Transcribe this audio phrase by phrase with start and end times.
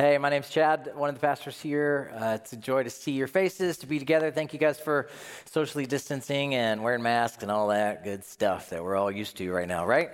[0.00, 2.10] Hey, my name's Chad, one of the pastors here.
[2.18, 4.30] Uh, it's a joy to see your faces, to be together.
[4.30, 5.10] Thank you guys for
[5.44, 9.52] socially distancing and wearing masks and all that good stuff that we're all used to
[9.52, 10.12] right now, right?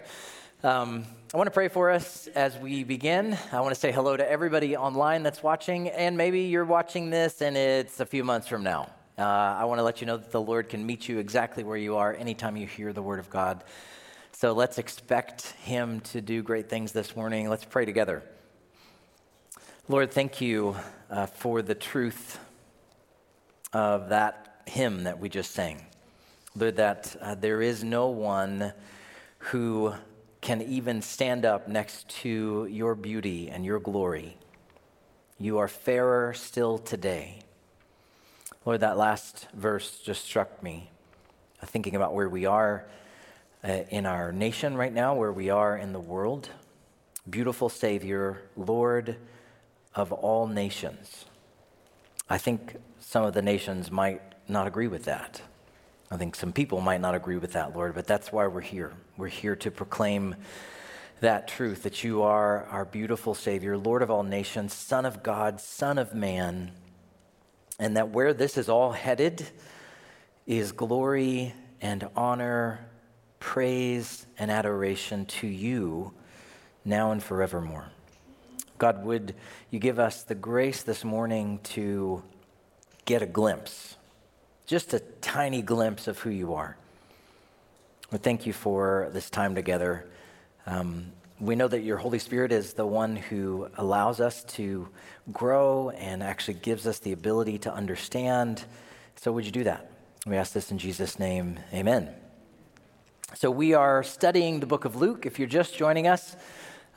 [0.65, 3.39] Um, I want to pray for us as we begin.
[3.53, 7.41] I want to say hello to everybody online that's watching, and maybe you're watching this
[7.41, 8.91] and it's a few months from now.
[9.17, 11.77] Uh, I want to let you know that the Lord can meet you exactly where
[11.77, 13.63] you are anytime you hear the word of God.
[14.33, 17.49] So let's expect Him to do great things this morning.
[17.49, 18.25] Let's pray together.
[19.89, 20.75] Lord, thank you
[21.09, 22.41] uh, for the truth
[23.73, 25.87] of that hymn that we just sang.
[26.57, 28.73] Lord, that uh, there is no one
[29.39, 29.95] who
[30.41, 34.37] can even stand up next to your beauty and your glory.
[35.39, 37.43] You are fairer still today.
[38.65, 40.91] Lord, that last verse just struck me,
[41.65, 42.87] thinking about where we are
[43.63, 46.49] uh, in our nation right now, where we are in the world.
[47.31, 49.17] Beautiful Savior, Lord
[49.97, 51.25] of all nations.
[52.29, 55.41] I think some of the nations might not agree with that.
[56.11, 58.93] I think some people might not agree with that, Lord, but that's why we're here.
[59.17, 60.37] We're here to proclaim
[61.21, 65.61] that truth that you are our beautiful Savior, Lord of all nations, Son of God,
[65.61, 66.73] Son of man,
[67.79, 69.47] and that where this is all headed
[70.47, 72.87] is glory and honor,
[73.41, 76.13] praise and adoration to you
[76.85, 77.91] now and forevermore.
[78.79, 79.35] God, would
[79.71, 82.23] you give us the grace this morning to
[83.07, 83.97] get a glimpse,
[84.67, 86.77] just a tiny glimpse of who you are?
[88.13, 90.07] We thank you for this time together.
[90.67, 94.89] Um, we know that your Holy Spirit is the one who allows us to
[95.33, 98.65] grow and actually gives us the ability to understand.
[99.17, 99.91] So, would you do that?
[100.27, 101.59] We ask this in Jesus' name.
[101.73, 102.11] Amen.
[103.35, 105.27] So, we are studying the book of Luke.
[105.27, 106.37] If you're just joining us,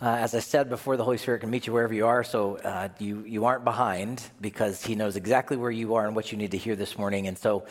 [0.01, 2.55] uh, as I said before, the Holy Spirit can meet you wherever you are, so
[2.57, 6.37] uh, you, you aren't behind because He knows exactly where you are and what you
[6.37, 7.27] need to hear this morning.
[7.27, 7.65] And so,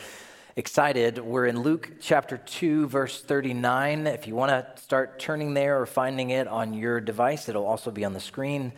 [0.55, 1.17] excited.
[1.17, 4.05] We're in Luke chapter 2, verse 39.
[4.07, 7.91] If you want to start turning there or finding it on your device, it'll also
[7.91, 8.73] be on the screen.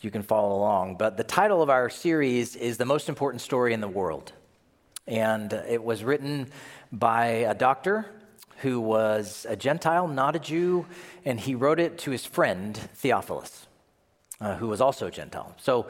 [0.00, 0.96] You can follow along.
[0.96, 4.32] But the title of our series is The Most Important Story in the World.
[5.06, 6.48] And it was written
[6.92, 8.06] by a doctor
[8.62, 10.86] who was a Gentile, not a Jew,
[11.24, 13.66] and he wrote it to his friend Theophilus,
[14.40, 15.54] uh, who was also a Gentile.
[15.58, 15.88] So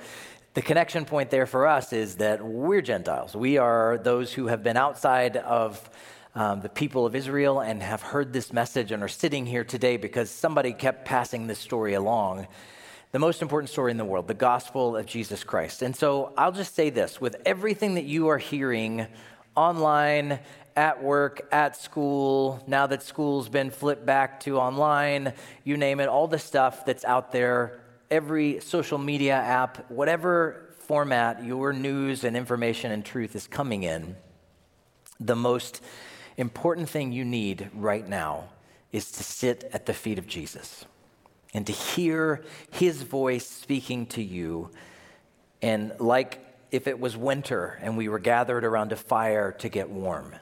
[0.54, 3.34] the connection point there for us is that we're Gentiles.
[3.34, 5.88] We are those who have been outside of
[6.34, 9.98] um, the people of Israel and have heard this message and are sitting here today
[9.98, 12.46] because somebody kept passing this story along.
[13.12, 15.82] The most important story in the world, the gospel of Jesus Christ.
[15.82, 19.06] And so I'll just say this with everything that you are hearing
[19.54, 20.38] online
[20.76, 25.32] at work, at school, now that school's been flipped back to online,
[25.64, 31.44] you name it, all the stuff that's out there, every social media app, whatever format
[31.44, 34.16] your news and information and truth is coming in,
[35.20, 35.80] the most
[36.36, 38.48] important thing you need right now
[38.90, 40.84] is to sit at the feet of Jesus
[41.54, 44.70] and to hear his voice speaking to you.
[45.60, 49.90] And like if it was winter and we were gathered around a fire to get
[49.90, 50.34] warm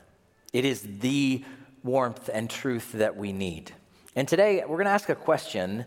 [0.52, 1.44] it is the
[1.82, 3.72] warmth and truth that we need.
[4.16, 5.84] And today we're going to ask a question.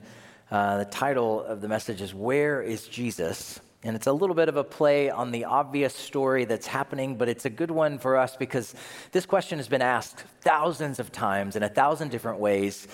[0.50, 3.60] Uh, the title of the message is Where is Jesus?
[3.84, 7.28] And it's a little bit of a play on the obvious story that's happening, but
[7.28, 8.76] it's a good one for us because
[9.12, 12.88] this question has been asked thousands of times in a thousand different ways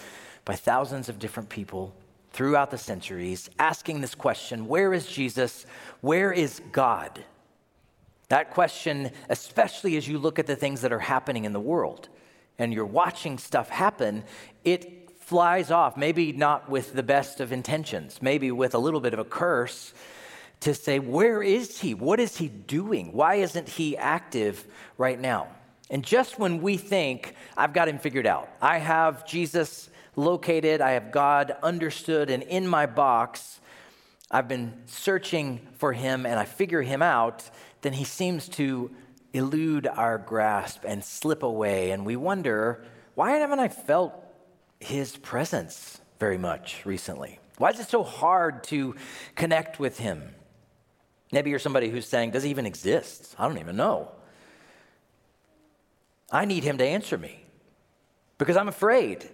[0.45, 1.93] by thousands of different people
[2.31, 5.67] throughout the centuries, asking this question Where is Jesus?
[6.01, 7.23] Where is God?
[8.29, 12.09] That question, especially as you look at the things that are happening in the world
[12.57, 14.23] and you're watching stuff happen,
[14.63, 19.13] it flies off, maybe not with the best of intentions, maybe with a little bit
[19.13, 19.93] of a curse
[20.61, 21.93] to say, Where is he?
[21.93, 23.13] What is he doing?
[23.13, 24.65] Why isn't he active
[24.97, 25.47] right now?
[25.89, 30.91] And just when we think, I've got him figured out, I have Jesus located, I
[30.91, 33.59] have God understood and in my box,
[34.29, 37.49] I've been searching for him and I figure him out
[37.81, 38.91] then he seems to
[39.33, 41.91] elude our grasp and slip away.
[41.91, 42.83] And we wonder,
[43.15, 44.13] why haven't I felt
[44.79, 47.39] his presence very much recently?
[47.57, 48.95] Why is it so hard to
[49.35, 50.33] connect with him?
[51.31, 53.35] Maybe you're somebody who's saying, does he even exist?
[53.37, 54.11] I don't even know.
[56.31, 57.43] I need him to answer me
[58.37, 59.29] because I'm afraid.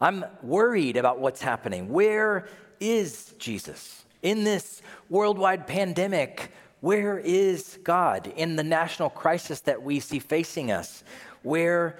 [0.00, 1.90] I'm worried about what's happening.
[1.90, 2.46] Where
[2.78, 4.04] is Jesus?
[4.22, 10.70] In this worldwide pandemic, where is God in the national crisis that we see facing
[10.70, 11.02] us?
[11.42, 11.98] Where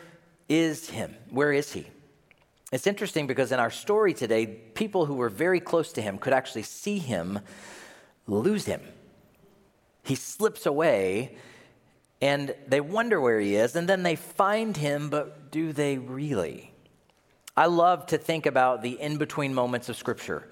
[0.48, 1.14] is Him?
[1.30, 1.86] Where is He?
[2.70, 6.32] It's interesting because in our story today, people who were very close to Him could
[6.32, 7.40] actually see Him
[8.28, 8.82] lose him.
[10.04, 11.36] He slips away
[12.20, 16.72] and they wonder where he is, and then they find him, but do they really?
[17.56, 20.48] I love to think about the in between moments of Scripture.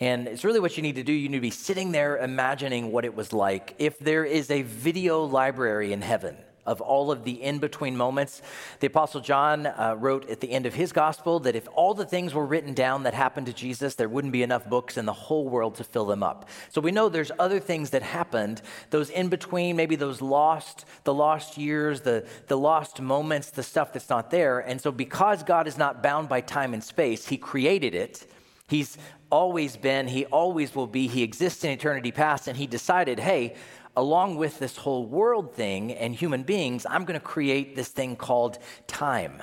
[0.00, 1.12] And it's really what you need to do.
[1.12, 3.74] You need to be sitting there imagining what it was like.
[3.78, 6.36] If there is a video library in heaven,
[6.68, 8.42] of all of the in between moments.
[8.80, 12.04] The Apostle John uh, wrote at the end of his gospel that if all the
[12.04, 15.12] things were written down that happened to Jesus, there wouldn't be enough books in the
[15.14, 16.46] whole world to fill them up.
[16.68, 18.60] So we know there's other things that happened,
[18.90, 23.94] those in between, maybe those lost, the lost years, the, the lost moments, the stuff
[23.94, 24.60] that's not there.
[24.60, 28.30] And so because God is not bound by time and space, he created it.
[28.68, 28.98] He's
[29.30, 33.56] always been, he always will be, he exists in eternity past, and he decided, hey,
[33.96, 38.14] along with this whole world thing and human beings, I'm going to create this thing
[38.14, 39.42] called time.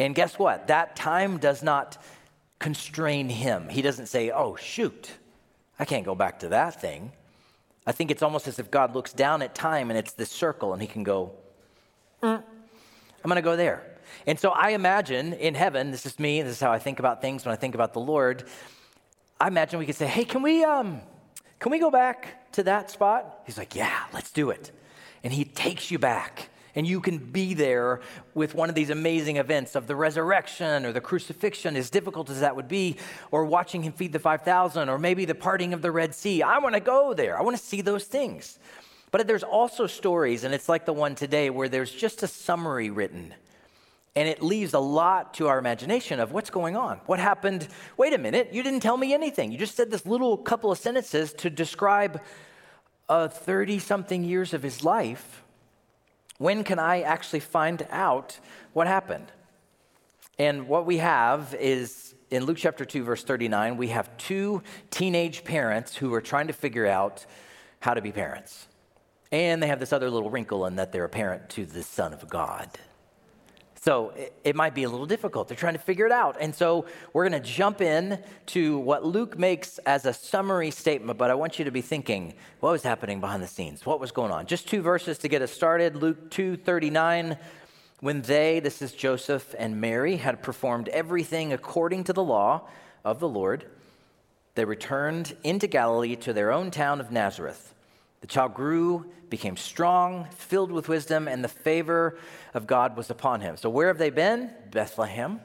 [0.00, 0.66] And guess what?
[0.66, 2.02] That time does not
[2.58, 3.68] constrain him.
[3.68, 5.10] He doesn't say, oh, shoot,
[5.78, 7.12] I can't go back to that thing.
[7.86, 10.72] I think it's almost as if God looks down at time and it's this circle
[10.72, 11.32] and he can go,
[12.22, 13.93] mm, I'm going to go there.
[14.26, 17.20] And so I imagine in heaven, this is me, this is how I think about
[17.20, 18.44] things when I think about the Lord.
[19.40, 21.00] I imagine we could say, hey, can we, um,
[21.64, 23.40] can we go back to that spot?
[23.46, 24.70] He's like, Yeah, let's do it.
[25.22, 26.50] And he takes you back.
[26.76, 28.00] And you can be there
[28.34, 32.40] with one of these amazing events of the resurrection or the crucifixion, as difficult as
[32.40, 32.96] that would be,
[33.30, 36.42] or watching him feed the 5,000, or maybe the parting of the Red Sea.
[36.42, 37.38] I want to go there.
[37.38, 38.58] I want to see those things.
[39.10, 42.90] But there's also stories, and it's like the one today, where there's just a summary
[42.90, 43.32] written
[44.16, 47.00] and it leaves a lot to our imagination of what's going on.
[47.06, 47.66] What happened?
[47.96, 49.50] Wait a minute, you didn't tell me anything.
[49.50, 52.20] You just said this little couple of sentences to describe
[53.08, 55.42] 30 something years of his life.
[56.38, 58.38] When can I actually find out
[58.72, 59.32] what happened?
[60.38, 65.44] And what we have is in Luke chapter 2, verse 39, we have two teenage
[65.44, 67.24] parents who are trying to figure out
[67.80, 68.66] how to be parents.
[69.30, 72.12] And they have this other little wrinkle in that they're a parent to the Son
[72.12, 72.68] of God.
[73.84, 75.46] So it, it, might be a little difficult.
[75.46, 76.38] They're trying to figure it out.
[76.40, 81.18] And so we're going to jump in to what Luke makes as a summary statement,
[81.18, 83.84] but I want you to be thinking what was happening behind the scenes?
[83.84, 84.46] What was going on?
[84.46, 85.96] Just two verses to get us started.
[85.96, 87.36] Luke 2:39
[88.00, 92.62] when they, this is Joseph and Mary, had performed everything according to the law
[93.04, 93.66] of the Lord,
[94.54, 97.73] they returned into Galilee to their own town of Nazareth.
[98.24, 102.16] The child grew, became strong, filled with wisdom, and the favor
[102.54, 103.58] of God was upon him.
[103.58, 104.50] So, where have they been?
[104.70, 105.42] Bethlehem.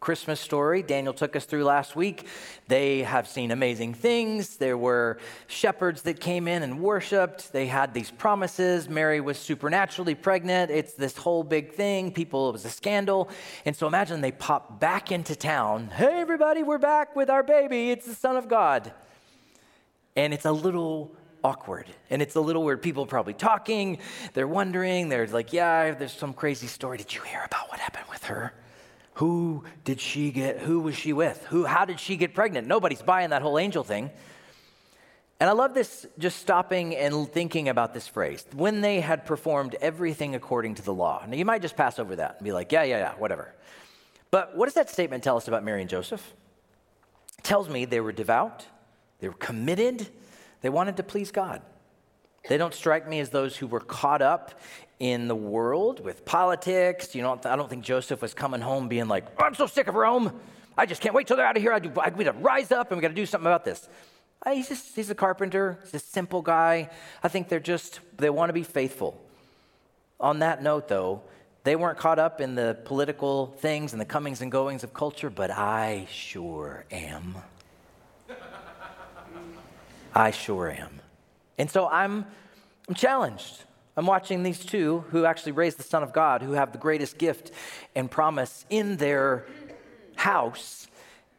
[0.00, 2.26] Christmas story Daniel took us through last week.
[2.66, 4.56] They have seen amazing things.
[4.56, 5.18] There were
[5.48, 7.52] shepherds that came in and worshiped.
[7.52, 8.88] They had these promises.
[8.88, 10.70] Mary was supernaturally pregnant.
[10.70, 12.10] It's this whole big thing.
[12.10, 13.28] People, it was a scandal.
[13.66, 15.88] And so imagine they pop back into town.
[15.88, 17.90] Hey, everybody, we're back with our baby.
[17.90, 18.94] It's the Son of God.
[20.16, 21.86] And it's a little awkward.
[22.10, 22.82] And it's a little weird.
[22.82, 23.98] People probably talking,
[24.32, 26.98] they're wondering, they're like, yeah, there's some crazy story.
[26.98, 28.54] Did you hear about what happened with her?
[29.14, 30.58] Who did she get?
[30.58, 31.44] Who was she with?
[31.50, 32.66] Who, how did she get pregnant?
[32.66, 34.10] Nobody's buying that whole angel thing.
[35.38, 39.76] And I love this just stopping and thinking about this phrase when they had performed
[39.80, 41.24] everything according to the law.
[41.28, 43.54] Now, you might just pass over that and be like, yeah, yeah, yeah, whatever.
[44.30, 46.34] But what does that statement tell us about Mary and Joseph?
[47.38, 48.64] It tells me they were devout,
[49.20, 50.08] they were committed,
[50.64, 51.60] they wanted to please God.
[52.48, 54.58] They don't strike me as those who were caught up
[54.98, 57.14] in the world with politics.
[57.14, 59.88] You know, I don't think Joseph was coming home being like, oh, I'm so sick
[59.88, 60.40] of Rome.
[60.74, 61.70] I just can't wait till they're out of here.
[61.70, 63.86] I, do, I got to rise up and we got to do something about this.
[64.40, 65.80] Uh, he's just, he's a carpenter.
[65.82, 66.88] He's a simple guy.
[67.22, 69.20] I think they're just, they want to be faithful.
[70.18, 71.20] On that note, though,
[71.64, 75.28] they weren't caught up in the political things and the comings and goings of culture,
[75.28, 77.36] but I sure am.
[80.14, 81.00] I sure am.
[81.58, 82.24] And so I'm,
[82.88, 83.64] I'm challenged.
[83.96, 87.18] I'm watching these two who actually raised the Son of God, who have the greatest
[87.18, 87.50] gift
[87.94, 89.44] and promise in their
[90.16, 90.86] house,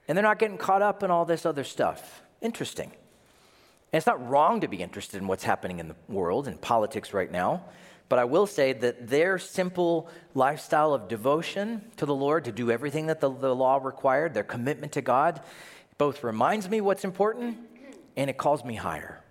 [0.07, 2.21] and they're not getting caught up in all this other stuff.
[2.41, 2.91] Interesting.
[3.91, 7.13] And it's not wrong to be interested in what's happening in the world and politics
[7.13, 7.63] right now,
[8.07, 12.71] but I will say that their simple lifestyle of devotion to the Lord, to do
[12.71, 15.41] everything that the, the law required, their commitment to God,
[15.97, 17.57] both reminds me what's important
[18.15, 19.21] and it calls me higher.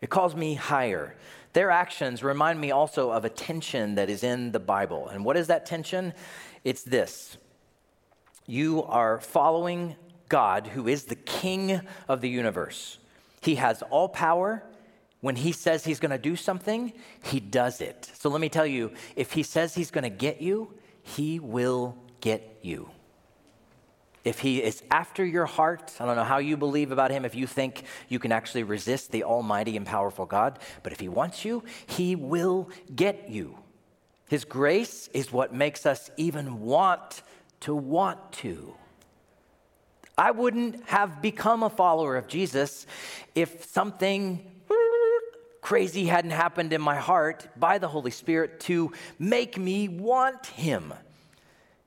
[0.00, 1.16] It calls me higher.
[1.52, 5.08] Their actions remind me also of a tension that is in the Bible.
[5.08, 6.12] And what is that tension?
[6.64, 7.36] It's this
[8.46, 9.96] you are following
[10.28, 12.98] God, who is the king of the universe.
[13.40, 14.62] He has all power.
[15.20, 16.92] When he says he's going to do something,
[17.24, 18.10] he does it.
[18.14, 21.96] So let me tell you if he says he's going to get you, he will
[22.20, 22.88] get you.
[24.28, 27.34] If he is after your heart, I don't know how you believe about him, if
[27.34, 31.46] you think you can actually resist the almighty and powerful God, but if he wants
[31.46, 33.58] you, he will get you.
[34.28, 37.22] His grace is what makes us even want
[37.60, 38.74] to want to.
[40.18, 42.86] I wouldn't have become a follower of Jesus
[43.34, 44.44] if something
[45.62, 50.92] crazy hadn't happened in my heart by the Holy Spirit to make me want Him.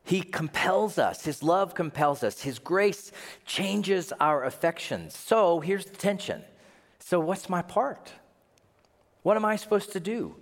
[0.03, 3.11] He compels us, His love compels us, His grace
[3.45, 5.15] changes our affections.
[5.15, 6.43] So here's the tension.
[6.99, 8.13] So, what's my part?
[9.23, 10.35] What am I supposed to do?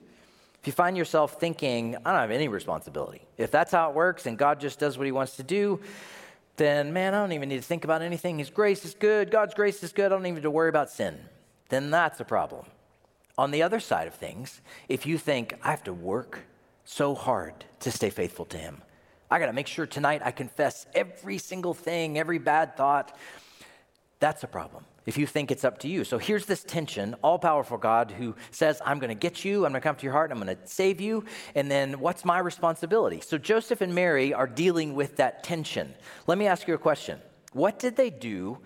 [0.62, 4.26] If you find yourself thinking, I don't have any responsibility, if that's how it works
[4.26, 5.80] and God just does what He wants to do,
[6.58, 8.38] then man, I don't even need to think about anything.
[8.38, 10.90] His grace is good, God's grace is good, I don't even need to worry about
[10.90, 11.18] sin.
[11.70, 12.66] Then that's a problem.
[13.38, 16.42] On the other side of things, if you think, I have to work
[16.84, 18.82] so hard to stay faithful to Him,
[19.32, 23.16] I got to make sure tonight I confess every single thing, every bad thought.
[24.20, 26.04] That's a problem if you think it's up to you.
[26.04, 29.72] So here's this tension all powerful God who says, I'm going to get you, I'm
[29.72, 31.26] going to come to your heart, I'm going to save you.
[31.56, 33.22] And then what's my responsibility?
[33.22, 35.94] So Joseph and Mary are dealing with that tension.
[36.28, 37.20] Let me ask you a question
[37.54, 38.60] What did they do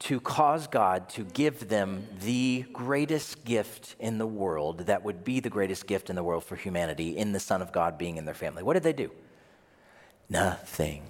[0.00, 5.40] to cause God to give them the greatest gift in the world that would be
[5.40, 8.24] the greatest gift in the world for humanity in the Son of God being in
[8.24, 8.62] their family?
[8.62, 9.10] What did they do?
[10.30, 11.02] Nothing.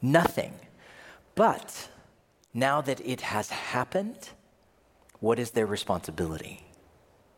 [0.00, 0.54] Nothing.
[1.34, 1.88] But
[2.54, 4.30] now that it has happened,
[5.18, 6.62] what is their responsibility?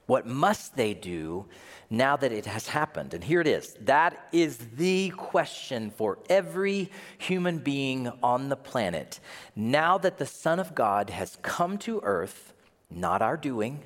[0.06, 1.46] What must they do
[1.90, 3.14] now that it has happened?
[3.14, 3.76] And here it is.
[3.80, 9.20] That is the question for every human being on the planet.
[9.56, 12.52] Now that the Son of God has come to earth,
[12.90, 13.84] not our doing,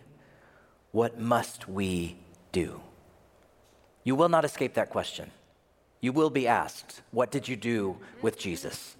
[0.91, 2.19] what must we
[2.53, 2.81] do?
[4.05, 5.31] You will not escape that question.
[6.03, 8.97] You will be asked, What did you do with Jesus?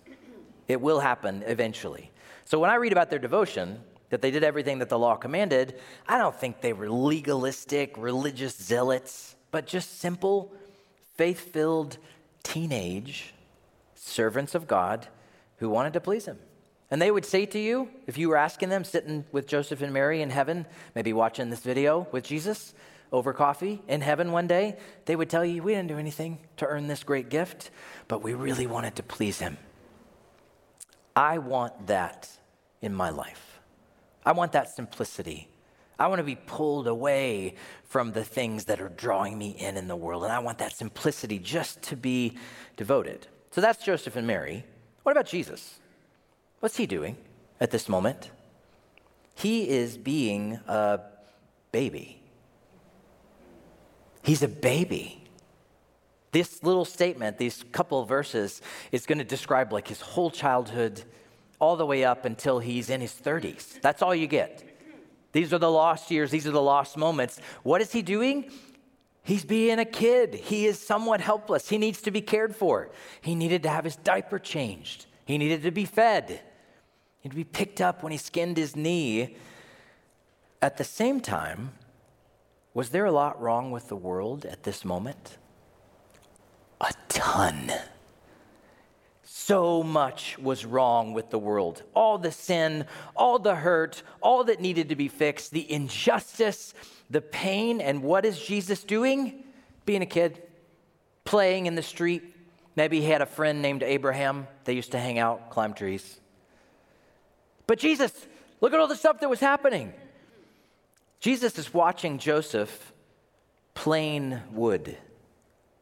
[0.69, 2.11] It will happen eventually.
[2.47, 5.79] So when I read about their devotion, that they did everything that the law commanded,
[6.07, 10.53] I don't think they were legalistic, religious zealots, but just simple,
[11.17, 11.99] faith filled
[12.43, 13.35] teenage
[13.95, 15.09] servants of God
[15.57, 16.39] who wanted to please Him.
[16.91, 19.95] And they would say to you, if you were asking them, sitting with Joseph and
[19.95, 22.75] Mary in heaven, maybe watching this video with Jesus,
[23.13, 26.67] over coffee in heaven one day, they would tell you, We didn't do anything to
[26.67, 27.71] earn this great gift,
[28.09, 29.59] but we really wanted to please Him.
[31.15, 32.31] I want that
[32.81, 33.61] in my life.
[34.25, 35.49] I want that simplicity.
[35.99, 37.55] I want to be pulled away
[37.85, 40.25] from the things that are drawing me in in the world.
[40.25, 42.39] And I want that simplicity just to be
[42.77, 43.27] devoted.
[43.51, 44.65] So that's Joseph and Mary.
[45.03, 45.79] What about Jesus?
[46.61, 47.17] What's he doing
[47.61, 48.31] at this moment?
[49.35, 51.01] He is being a
[51.73, 52.22] baby.
[54.23, 55.19] He's a baby.
[56.31, 61.03] This little statement, these couple verses, is going to describe like his whole childhood
[61.61, 63.81] all the way up until he's in his 30s.
[63.81, 64.65] That's all you get.
[65.33, 67.41] These are the lost years, these are the lost moments.
[67.63, 68.51] What is he doing?
[69.25, 70.35] He's being a kid.
[70.35, 71.69] He is somewhat helpless.
[71.69, 72.91] He needs to be cared for.
[73.21, 75.07] He needed to have his diaper changed.
[75.25, 76.29] He needed to be fed.
[76.29, 79.37] He had to be picked up when he skinned his knee.
[80.61, 81.73] At the same time,
[82.75, 85.37] was there a lot wrong with the world at this moment?
[86.81, 87.73] A ton.
[89.23, 91.83] So much was wrong with the world.
[91.95, 96.75] All the sin, all the hurt, all that needed to be fixed, the injustice,
[97.11, 97.81] the pain.
[97.81, 99.45] And what is Jesus doing?
[99.85, 100.43] Being a kid,
[101.25, 102.23] playing in the street.
[102.77, 104.47] Maybe he had a friend named Abraham.
[104.65, 106.21] They used to hang out, climb trees.
[107.67, 108.13] But Jesus,
[108.61, 109.93] look at all the stuff that was happening.
[111.23, 112.93] Jesus is watching Joseph
[113.75, 114.99] plane wood,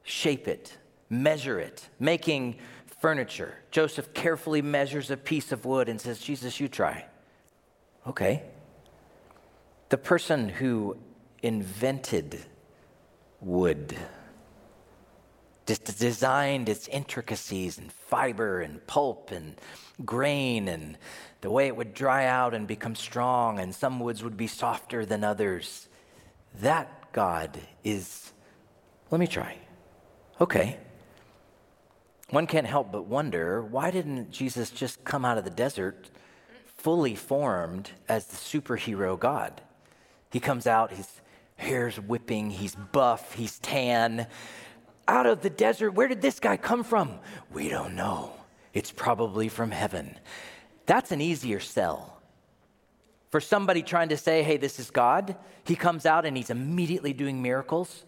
[0.02, 0.76] shape it,
[1.08, 2.56] measure it, making
[3.00, 3.54] furniture.
[3.70, 7.06] Joseph carefully measures a piece of wood and says, Jesus, you try.
[8.06, 8.42] Okay.
[9.88, 10.98] The person who
[11.42, 12.44] invented
[13.40, 13.96] wood,
[15.64, 19.58] just designed its intricacies and fiber and pulp and
[20.04, 20.98] grain and
[21.40, 25.06] the way it would dry out and become strong, and some woods would be softer
[25.06, 25.88] than others.
[26.60, 28.32] That God is,
[29.10, 29.56] let me try.
[30.40, 30.78] Okay.
[32.30, 36.10] One can't help but wonder why didn't Jesus just come out of the desert
[36.64, 39.60] fully formed as the superhero God?
[40.30, 41.08] He comes out, his
[41.56, 44.26] hair's whipping, he's buff, he's tan.
[45.08, 47.18] Out of the desert, where did this guy come from?
[47.52, 48.32] We don't know.
[48.72, 50.16] It's probably from heaven.
[50.90, 52.20] That's an easier sell.
[53.30, 57.12] For somebody trying to say, hey, this is God, he comes out and he's immediately
[57.12, 58.04] doing miracles.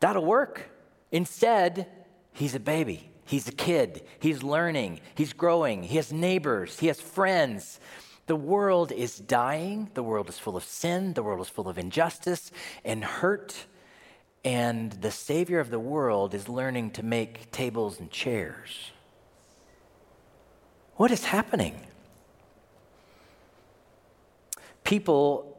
[0.00, 0.70] That'll work.
[1.10, 1.88] Instead,
[2.32, 3.10] he's a baby.
[3.26, 4.02] He's a kid.
[4.18, 5.00] He's learning.
[5.14, 5.82] He's growing.
[5.82, 6.78] He has neighbors.
[6.78, 7.80] He has friends.
[8.28, 9.90] The world is dying.
[9.92, 11.12] The world is full of sin.
[11.12, 12.50] The world is full of injustice
[12.82, 13.66] and hurt.
[14.42, 18.92] And the Savior of the world is learning to make tables and chairs.
[21.02, 21.74] What is happening?
[24.84, 25.58] People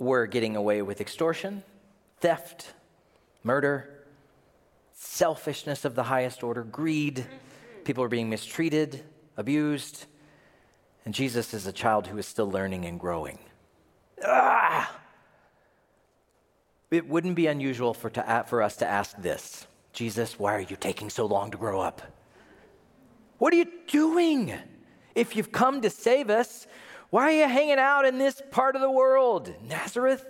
[0.00, 1.62] were getting away with extortion,
[2.18, 2.74] theft,
[3.44, 3.88] murder,
[4.94, 7.24] selfishness of the highest order, greed.
[7.84, 9.04] People are being mistreated,
[9.36, 10.06] abused.
[11.04, 13.38] And Jesus is a child who is still learning and growing.
[14.26, 14.92] Ah!
[16.90, 20.74] It wouldn't be unusual for, to, for us to ask this Jesus, why are you
[20.74, 22.02] taking so long to grow up?
[23.42, 24.54] What are you doing?
[25.16, 26.68] If you've come to save us,
[27.10, 29.52] why are you hanging out in this part of the world?
[29.64, 30.24] Nazareth?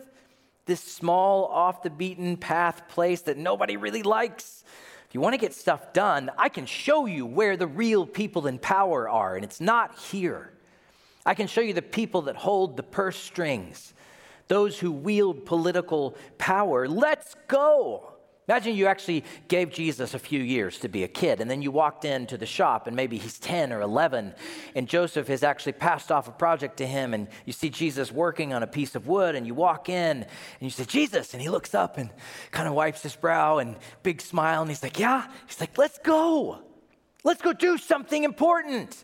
[0.64, 4.64] This small, off the beaten path place that nobody really likes.
[5.06, 8.46] If you want to get stuff done, I can show you where the real people
[8.46, 10.54] in power are, and it's not here.
[11.26, 13.92] I can show you the people that hold the purse strings,
[14.48, 16.88] those who wield political power.
[16.88, 18.11] Let's go.
[18.52, 21.70] Imagine you actually gave Jesus a few years to be a kid, and then you
[21.70, 24.34] walked into the shop, and maybe he's 10 or 11,
[24.74, 28.52] and Joseph has actually passed off a project to him, and you see Jesus working
[28.52, 30.26] on a piece of wood, and you walk in, and
[30.60, 32.10] you say, Jesus, and he looks up and
[32.50, 35.26] kind of wipes his brow and big smile, and he's like, Yeah.
[35.46, 36.58] He's like, Let's go.
[37.24, 39.02] Let's go do something important.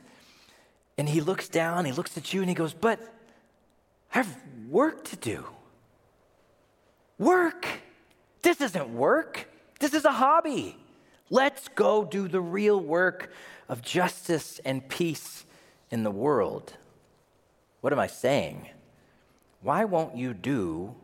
[0.99, 3.00] And he looks down, he looks at you, and he goes, But
[4.12, 5.47] I have work to do.
[7.17, 7.67] Work.
[8.49, 9.47] This isn't work,
[9.78, 10.75] this is a hobby.
[11.28, 13.31] Let's go do the real work
[13.69, 15.45] of justice and peace
[15.90, 16.73] in the world.
[17.83, 18.71] What am I saying?
[19.61, 20.95] Why won't you do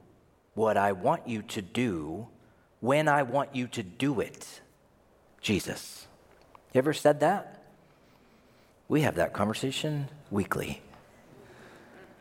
[0.55, 2.29] what I want you to do
[2.81, 4.63] when I want you to do it?
[5.43, 6.07] Jesus.
[6.73, 7.63] You ever said that?
[8.89, 10.81] We have that conversation weekly.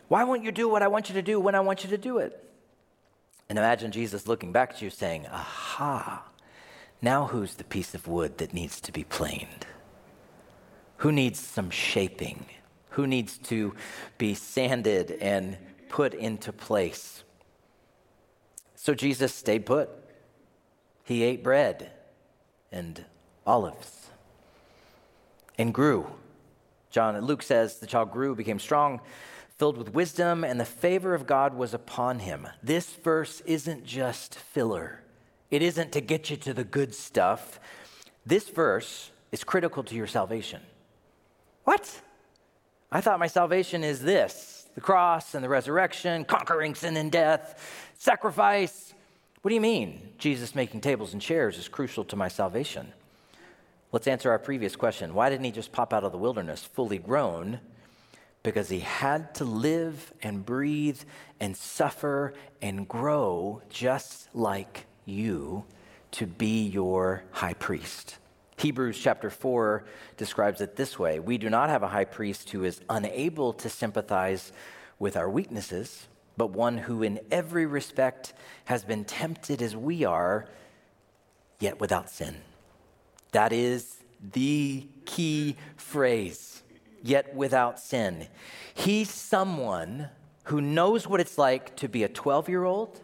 [0.09, 1.97] Why won't you do what I want you to do when I want you to
[1.97, 2.42] do it?
[3.49, 6.23] And imagine Jesus looking back at you saying, Aha,
[7.01, 9.67] now who's the piece of wood that needs to be planed?
[10.97, 12.45] Who needs some shaping?
[12.91, 13.75] Who needs to
[14.17, 15.57] be sanded and
[15.89, 17.23] put into place?
[18.75, 19.89] So Jesus stayed put.
[21.03, 21.91] He ate bread
[22.71, 23.03] and
[23.45, 24.07] olives
[25.57, 26.07] and grew.
[26.89, 29.01] John and Luke says the child grew, became strong,
[29.57, 32.47] filled with wisdom, and the favor of God was upon him.
[32.61, 35.03] This verse isn't just filler,
[35.51, 37.59] it isn't to get you to the good stuff.
[38.25, 40.61] This verse is critical to your salvation.
[41.65, 42.01] What?
[42.91, 47.91] I thought my salvation is this the cross and the resurrection, conquering sin and death,
[47.97, 48.93] sacrifice.
[49.41, 50.13] What do you mean?
[50.17, 52.93] Jesus making tables and chairs is crucial to my salvation.
[53.91, 55.13] Let's answer our previous question.
[55.13, 57.59] Why didn't he just pop out of the wilderness fully grown
[58.43, 61.01] because he had to live and breathe
[61.39, 65.63] and suffer and grow just like you
[66.11, 68.17] to be your high priest.
[68.57, 69.85] Hebrews chapter 4
[70.17, 73.69] describes it this way We do not have a high priest who is unable to
[73.69, 74.51] sympathize
[74.99, 78.33] with our weaknesses, but one who in every respect
[78.65, 80.47] has been tempted as we are,
[81.59, 82.35] yet without sin.
[83.31, 86.62] That is the key phrase
[87.03, 88.27] yet without sin.
[88.73, 90.09] He's someone
[90.45, 93.01] who knows what it's like to be a 12 year old,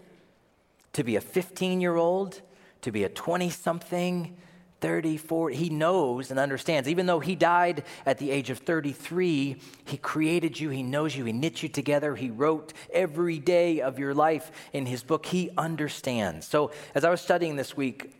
[0.93, 2.41] to be a 15 year old,
[2.81, 4.35] to be a 20 something,
[4.81, 5.55] 30, 40.
[5.55, 6.88] He knows and understands.
[6.88, 11.25] Even though he died at the age of 33, he created you, he knows you,
[11.25, 15.25] he knit you together, he wrote every day of your life in his book.
[15.25, 16.47] He understands.
[16.47, 18.15] So, as I was studying this week,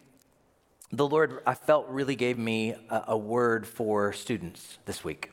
[0.92, 5.32] the Lord, I felt, really gave me a, a word for students this week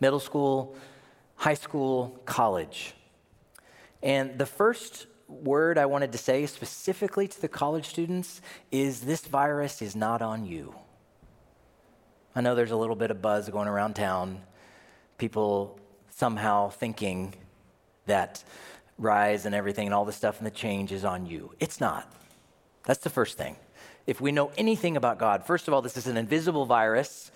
[0.00, 0.74] middle school,
[1.36, 2.94] high school, college.
[4.02, 9.26] And the first word I wanted to say specifically to the college students is this
[9.26, 10.74] virus is not on you.
[12.34, 14.40] I know there's a little bit of buzz going around town,
[15.18, 15.78] people
[16.10, 17.34] somehow thinking
[18.06, 18.42] that
[18.98, 21.52] rise and everything and all the stuff and the change is on you.
[21.60, 22.12] It's not.
[22.84, 23.56] That's the first thing.
[24.06, 27.30] If we know anything about God, first of all, this is an invisible virus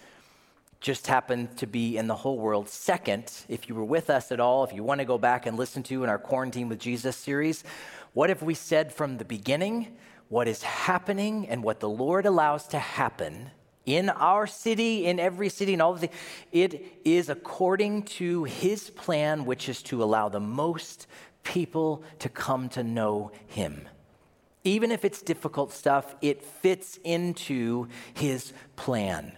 [0.84, 2.68] just happened to be in the whole world.
[2.68, 5.56] Second, if you were with us at all, if you want to go back and
[5.56, 7.64] listen to in our Quarantine with Jesus series,
[8.12, 9.96] what if we said from the beginning
[10.28, 13.50] what is happening and what the Lord allows to happen
[13.86, 16.10] in our city, in every city, and all of the
[16.52, 21.06] it is according to his plan, which is to allow the most
[21.44, 23.88] people to come to know him.
[24.64, 29.32] Even if it's difficult stuff, it fits into his plan.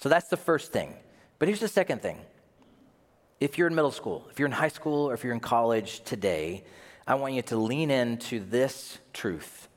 [0.00, 0.94] So that's the first thing.
[1.38, 2.18] But here's the second thing.
[3.38, 6.02] If you're in middle school, if you're in high school, or if you're in college
[6.04, 6.64] today,
[7.06, 9.68] I want you to lean into this truth.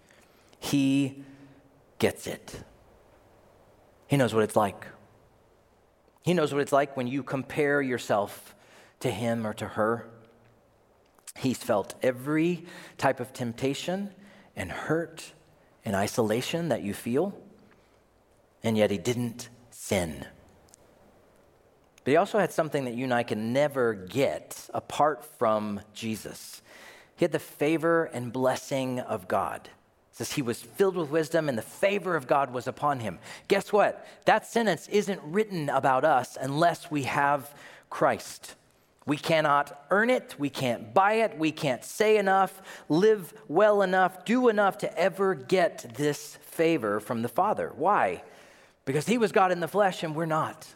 [0.60, 1.24] He
[2.00, 2.64] gets it.
[4.08, 4.88] He knows what it's like.
[6.24, 8.56] He knows what it's like when you compare yourself
[9.02, 10.08] to him or to her.
[11.38, 12.66] He's felt every
[12.98, 14.12] type of temptation
[14.56, 15.34] and hurt
[15.84, 17.38] and isolation that you feel,
[18.64, 19.50] and yet he didn't
[19.84, 20.26] sin.
[22.04, 26.62] But he also had something that you and I can never get apart from Jesus.
[27.17, 29.67] He had the favor and blessing of God.
[30.12, 33.19] It says he was filled with wisdom and the favor of God was upon him.
[33.50, 34.08] Guess what?
[34.24, 37.54] That sentence isn't written about us unless we have
[37.89, 38.56] Christ.
[39.06, 44.24] We cannot earn it, we can't buy it, we can't say enough, live well enough,
[44.24, 47.74] do enough to ever get this favor from the Father.
[47.76, 48.24] Why?
[48.86, 50.67] Because he was God in the flesh and we're not.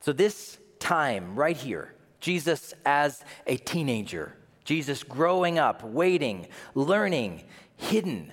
[0.00, 7.44] So, this time right here, Jesus as a teenager, Jesus growing up, waiting, learning,
[7.76, 8.32] hidden.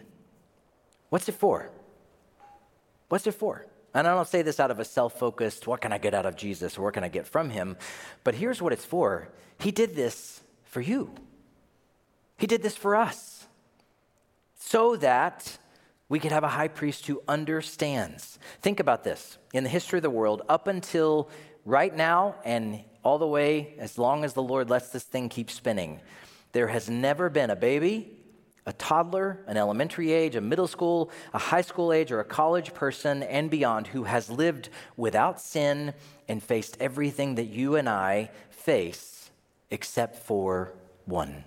[1.09, 1.69] What's it for?
[3.09, 3.65] What's it for?
[3.93, 6.25] And I don't say this out of a self focused, what can I get out
[6.25, 7.77] of Jesus or what can I get from him?
[8.23, 11.13] But here's what it's for He did this for you,
[12.37, 13.47] He did this for us
[14.73, 15.57] so that
[16.09, 18.37] we could have a high priest who understands.
[18.61, 21.29] Think about this in the history of the world, up until
[21.65, 25.49] right now and all the way as long as the Lord lets this thing keep
[25.49, 26.01] spinning,
[26.51, 28.11] there has never been a baby,
[28.65, 32.73] a toddler, an elementary age, a middle school, a high school age, or a college
[32.73, 35.93] person and beyond who has lived without sin
[36.27, 39.31] and faced everything that you and I face
[39.69, 40.73] except for
[41.05, 41.43] one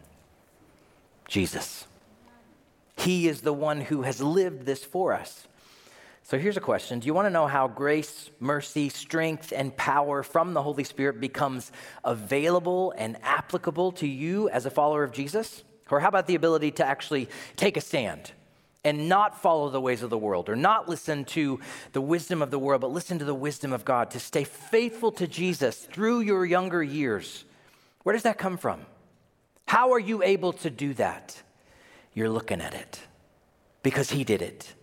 [1.29, 1.87] Jesus.
[2.97, 5.47] He is the one who has lived this for us.
[6.23, 10.25] So here's a question Do you want to know how grace, mercy, strength, and power
[10.25, 11.71] from the Holy Spirit becomes
[12.05, 15.63] available and applicable to you as a follower of Jesus?
[15.89, 18.33] Or how about the ability to actually take a stand
[18.83, 21.61] and not follow the ways of the world or not listen to
[21.93, 25.13] the wisdom of the world, but listen to the wisdom of God, to stay faithful
[25.13, 27.45] to Jesus through your younger years?
[28.03, 28.87] Where does that come from?
[29.67, 31.41] How are you able to do that?
[32.17, 32.99] You're looking at it
[33.83, 34.75] because He did it,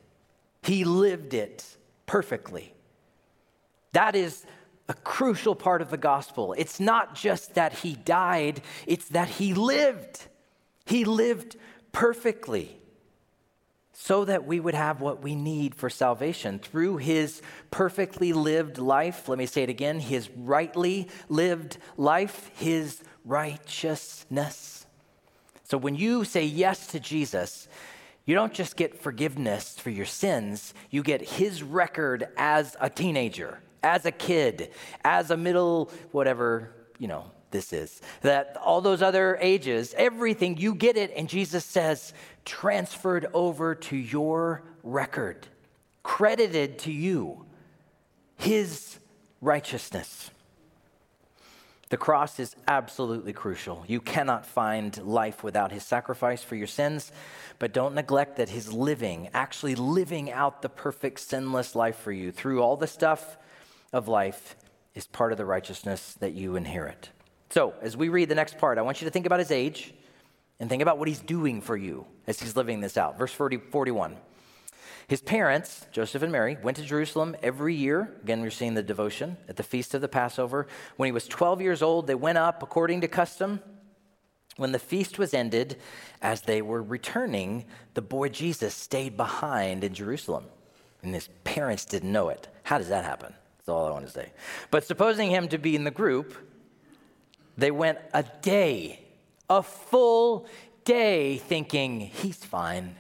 [0.62, 2.74] He lived it perfectly.
[3.92, 4.46] That is
[4.88, 6.54] a crucial part of the gospel.
[6.58, 10.28] It's not just that He died, it's that He lived.
[10.86, 11.56] He lived
[11.92, 12.80] perfectly
[13.94, 17.42] so that we would have what we need for salvation through his
[17.72, 19.30] perfectly lived life.
[19.30, 24.83] Let me say it again his rightly lived life, his righteousness.
[25.64, 27.68] So when you say yes to Jesus,
[28.26, 33.60] you don't just get forgiveness for your sins, you get his record as a teenager,
[33.82, 34.72] as a kid,
[35.04, 38.02] as a middle, whatever, you know, this is.
[38.22, 42.14] That all those other ages, everything, you get it, and Jesus says,
[42.46, 45.48] transferred over to your record,
[46.02, 47.46] credited to you,
[48.38, 48.98] his
[49.42, 50.32] righteousness.
[51.94, 53.86] The cross is absolutely crucial.
[53.88, 57.12] You cannot find life without his sacrifice for your sins,
[57.60, 62.32] but don't neglect that his living, actually living out the perfect sinless life for you
[62.32, 63.38] through all the stuff
[63.92, 64.56] of life,
[64.96, 67.12] is part of the righteousness that you inherit.
[67.52, 69.94] So, as we read the next part, I want you to think about his age
[70.60, 73.20] and think about what he's doing for you as he's living this out.
[73.20, 74.18] Verse 40, 41.
[75.08, 78.16] His parents, Joseph and Mary, went to Jerusalem every year.
[78.24, 80.68] Again, we're seeing the devotion at the feast of the Passover.
[80.98, 83.62] When he was 12 years old, they went up according to custom.
[84.56, 85.78] When the feast was ended,
[86.22, 90.46] as they were returning, the boy Jesus stayed behind in Jerusalem.
[91.02, 92.48] And his parents didn't know it.
[92.64, 93.34] How does that happen?
[93.58, 94.32] That's all I want to say.
[94.72, 96.36] But supposing him to be in the group,
[97.58, 99.00] they went a day,
[99.50, 100.48] a full
[100.86, 102.96] day, thinking, he's fine.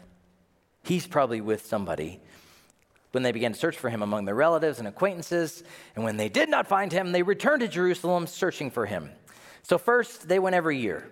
[0.84, 2.20] He's probably with somebody.
[3.12, 5.64] When they began to search for him among their relatives and acquaintances,
[5.96, 9.12] and when they did not find him, they returned to Jerusalem searching for him.
[9.62, 11.10] So, first, they went every year.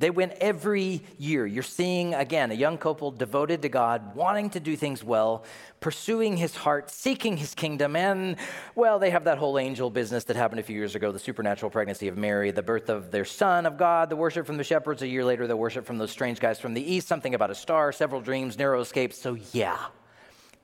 [0.00, 1.46] They win every year.
[1.46, 5.44] You're seeing, again, a young couple devoted to God, wanting to do things well,
[5.80, 7.94] pursuing his heart, seeking his kingdom.
[7.94, 8.36] And,
[8.74, 11.70] well, they have that whole angel business that happened a few years ago the supernatural
[11.70, 15.02] pregnancy of Mary, the birth of their son of God, the worship from the shepherds.
[15.02, 17.54] A year later, the worship from those strange guys from the east, something about a
[17.54, 19.18] star, several dreams, narrow escapes.
[19.18, 19.78] So, yeah,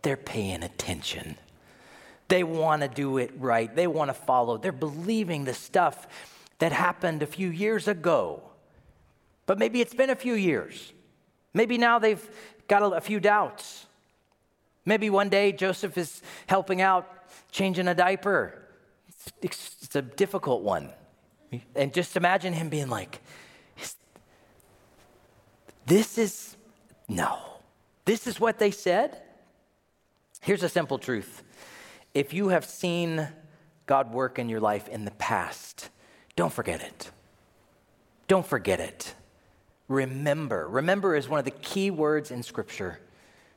[0.00, 1.36] they're paying attention.
[2.28, 4.56] They want to do it right, they want to follow.
[4.56, 6.08] They're believing the stuff
[6.58, 8.42] that happened a few years ago
[9.46, 10.92] but maybe it's been a few years.
[11.54, 12.30] Maybe now they've
[12.68, 13.86] got a, few doubts.
[14.84, 17.08] Maybe one day Joseph is helping out,
[17.50, 18.62] changing a diaper.
[19.40, 20.90] It's, it's a difficult one.
[21.74, 23.20] And just imagine him being like,
[25.86, 26.56] This is,
[27.08, 27.38] no,
[28.04, 29.22] this is what they said?
[30.40, 31.42] Here's a simple truth
[32.14, 33.28] if you have seen
[33.86, 35.90] God work in your life in the past,
[36.34, 37.10] don't forget it.
[38.26, 39.14] Don't forget it.
[39.88, 40.68] Remember.
[40.68, 42.98] Remember is one of the key words in Scripture,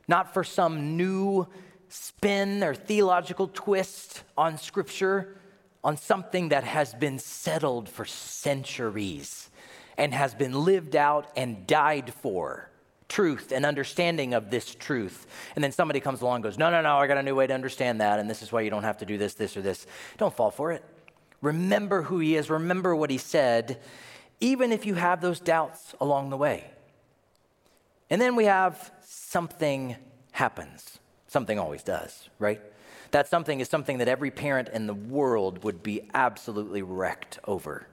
[0.07, 1.47] not for some new
[1.87, 5.35] spin or theological twist on Scripture,
[5.83, 9.49] on something that has been settled for centuries
[9.97, 12.69] and has been lived out and died for
[13.07, 15.25] truth and understanding of this truth.
[15.55, 17.47] And then somebody comes along and goes, No, no, no, I got a new way
[17.47, 18.19] to understand that.
[18.19, 19.87] And this is why you don't have to do this, this, or this.
[20.17, 20.83] Don't fall for it.
[21.41, 23.79] Remember who he is, remember what he said,
[24.39, 26.71] even if you have those doubts along the way.
[28.09, 29.95] And then we have something
[30.31, 30.99] happens.
[31.27, 32.61] Something always does, right?
[33.11, 37.87] That something is something that every parent in the world would be absolutely wrecked over.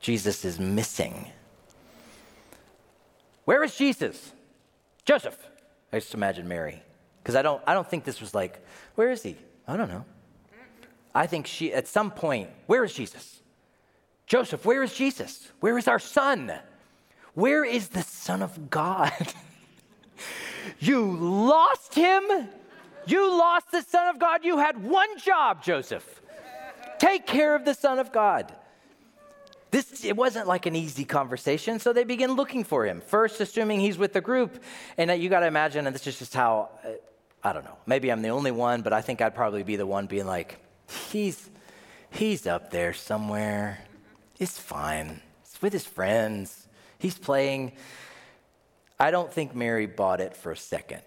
[0.00, 1.30] Jesus is missing.
[3.44, 4.32] Where is Jesus?
[5.04, 5.38] Joseph.
[5.92, 6.82] I just imagine Mary.
[7.22, 9.36] Because I don't, I don't think this was like, where is he?
[9.66, 10.04] I don't know.
[11.14, 13.40] I think she, at some point, where is Jesus?
[14.26, 15.50] Joseph, where is Jesus?
[15.60, 16.52] Where is our son?
[17.34, 19.12] Where is the Son of God?
[20.80, 22.22] you lost him?
[23.06, 24.44] You lost the Son of God?
[24.44, 26.22] You had one job, Joseph.
[26.98, 28.52] Take care of the Son of God.
[29.70, 33.00] This, it wasn't like an easy conversation, so they begin looking for him.
[33.00, 34.62] First, assuming he's with the group.
[34.96, 36.88] And you got to imagine, and this is just how, uh,
[37.44, 39.86] I don't know, maybe I'm the only one, but I think I'd probably be the
[39.86, 40.58] one being like,
[41.10, 41.50] he's,
[42.10, 43.80] he's up there somewhere.
[44.38, 45.20] It's fine.
[45.42, 46.68] It's with his friends.
[46.98, 47.72] He's playing.
[48.98, 51.02] I don't think Mary bought it for a second.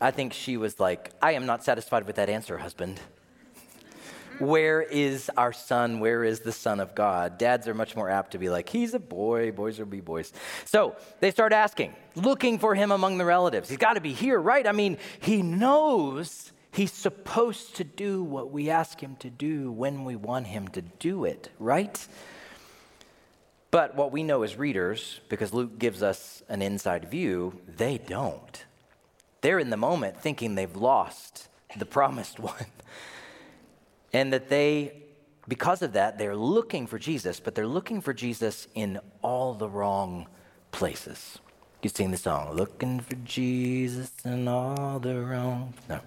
[0.00, 3.00] I think she was like, I am not satisfied with that answer, husband.
[3.00, 4.46] Mm-hmm.
[4.46, 6.00] Where is our son?
[6.00, 7.38] Where is the son of God?
[7.38, 10.32] Dads are much more apt to be like, he's a boy, boys will be boys.
[10.64, 13.68] So they start asking, looking for him among the relatives.
[13.68, 14.66] He's got to be here, right?
[14.66, 20.04] I mean, he knows he's supposed to do what we ask him to do when
[20.04, 22.06] we want him to do it, right?
[23.74, 28.64] But what we know as readers, because Luke gives us an inside view, they don't.
[29.40, 32.66] They're in the moment thinking they've lost the promised one.
[34.12, 35.02] And that they,
[35.48, 39.68] because of that, they're looking for Jesus, but they're looking for Jesus in all the
[39.68, 40.28] wrong
[40.70, 41.40] places.
[41.82, 45.74] You sing the song, looking for Jesus in all the wrong.
[45.88, 45.98] No.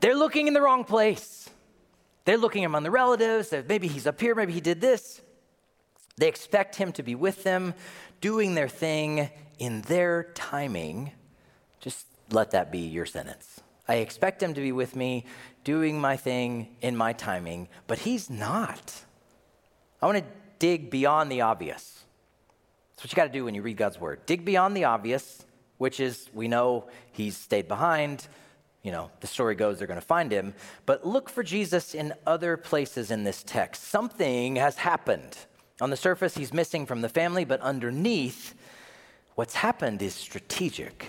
[0.00, 1.50] They're looking in the wrong place.
[2.24, 3.52] They're looking among the relatives.
[3.68, 5.20] Maybe he's up here, maybe he did this.
[6.16, 7.74] They expect him to be with them,
[8.20, 11.12] doing their thing in their timing.
[11.80, 13.60] Just let that be your sentence.
[13.88, 15.26] I expect him to be with me,
[15.64, 19.02] doing my thing in my timing, but he's not.
[20.00, 20.24] I want to
[20.58, 22.04] dig beyond the obvious.
[22.90, 24.24] That's what you got to do when you read God's word.
[24.26, 25.44] Dig beyond the obvious,
[25.78, 28.26] which is we know he's stayed behind.
[28.82, 30.54] You know, the story goes they're going to find him.
[30.86, 33.84] But look for Jesus in other places in this text.
[33.84, 35.36] Something has happened.
[35.82, 38.54] On the surface, he's missing from the family, but underneath,
[39.34, 41.06] what's happened is strategic.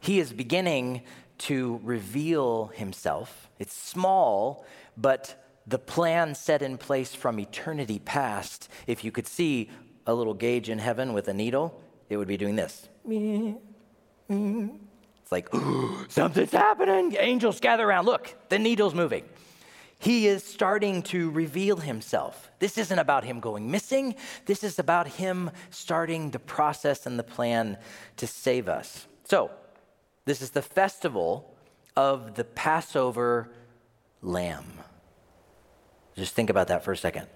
[0.00, 1.02] He is beginning
[1.38, 3.48] to reveal himself.
[3.60, 9.70] It's small, but the plan set in place from eternity past, if you could see
[10.04, 12.88] a little gauge in heaven with a needle, it would be doing this.
[15.22, 15.48] It's like,
[16.08, 17.14] something's happening.
[17.20, 18.06] Angels gather around.
[18.06, 19.22] Look, the needle's moving.
[20.04, 22.50] He is starting to reveal himself.
[22.58, 24.16] This isn't about him going missing.
[24.44, 27.78] This is about him starting the process and the plan
[28.18, 29.06] to save us.
[29.24, 29.50] So,
[30.26, 31.56] this is the festival
[31.96, 33.48] of the Passover
[34.20, 34.74] lamb.
[36.18, 37.26] Just think about that for a second.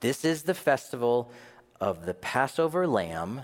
[0.00, 1.30] This is the festival
[1.78, 3.42] of the Passover lamb,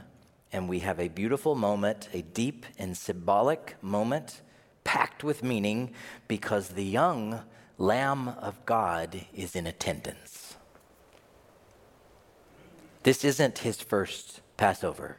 [0.55, 4.41] and we have a beautiful moment, a deep and symbolic moment
[4.85, 5.91] packed with meaning
[6.29, 7.43] because the young
[7.79, 10.57] Lamb of God is in attendance.
[13.05, 15.17] This isn't his first Passover.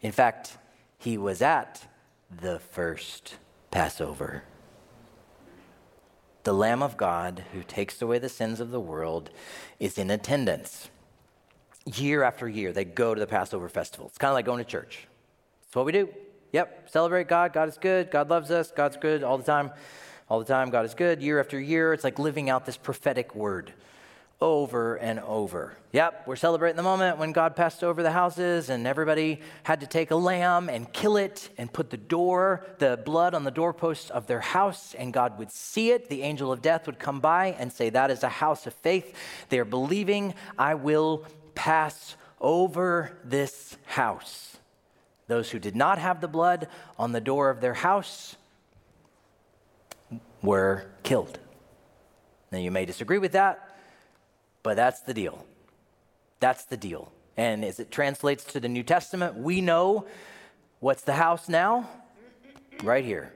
[0.00, 0.56] In fact,
[0.98, 1.86] he was at
[2.30, 3.36] the first
[3.70, 4.44] Passover.
[6.44, 9.28] The Lamb of God, who takes away the sins of the world,
[9.78, 10.88] is in attendance.
[11.84, 14.06] Year after year, they go to the Passover festival.
[14.06, 15.06] It's kind of like going to church.
[15.66, 16.08] It's what we do.
[16.52, 17.52] Yep, celebrate God.
[17.52, 18.10] God is good.
[18.10, 18.70] God loves us.
[18.70, 19.70] God's good all the time.
[20.28, 20.70] All the time.
[20.70, 21.22] God is good.
[21.22, 23.72] Year after year, it's like living out this prophetic word
[24.40, 25.76] over and over.
[25.92, 29.86] Yep, we're celebrating the moment when God passed over the houses and everybody had to
[29.86, 34.10] take a lamb and kill it and put the door, the blood on the doorposts
[34.10, 36.08] of their house, and God would see it.
[36.08, 39.14] The angel of death would come by and say, That is a house of faith.
[39.50, 44.56] They are believing, I will pass over this house.
[45.26, 48.36] Those who did not have the blood on the door of their house
[50.44, 51.38] were killed.
[52.52, 53.74] Now, you may disagree with that.
[54.64, 55.44] But that's the deal.
[56.40, 57.12] That's the deal.
[57.36, 60.06] And as it translates to the New Testament, we know
[60.80, 61.88] what's the house now?
[62.82, 63.32] Right here.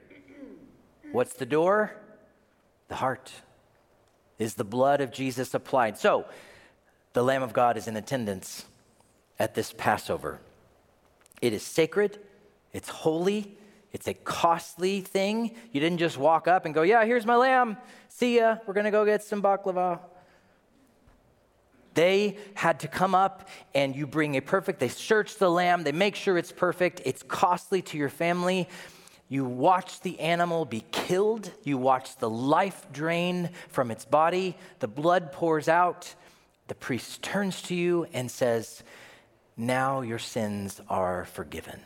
[1.13, 1.93] What's the door?
[2.89, 3.31] The heart.
[4.39, 5.99] Is the blood of Jesus applied?
[5.99, 6.25] So,
[7.13, 8.65] the Lamb of God is in attendance
[9.39, 10.41] at this Passover.
[11.43, 12.19] It is sacred,
[12.73, 13.58] it's holy,
[13.93, 15.55] it's a costly thing.
[15.73, 17.77] You didn't just walk up and go, Yeah, here's my lamb.
[18.09, 18.59] See ya.
[18.67, 20.01] We're going to go get some baklava.
[21.95, 25.91] They had to come up and you bring a perfect, they search the lamb, they
[25.91, 28.69] make sure it's perfect, it's costly to your family.
[29.29, 34.87] You watch the animal be killed, you watch the life drain from its body, the
[34.87, 36.15] blood pours out.
[36.69, 38.85] The priest turns to you and says,
[39.57, 41.81] Now your sins are forgiven.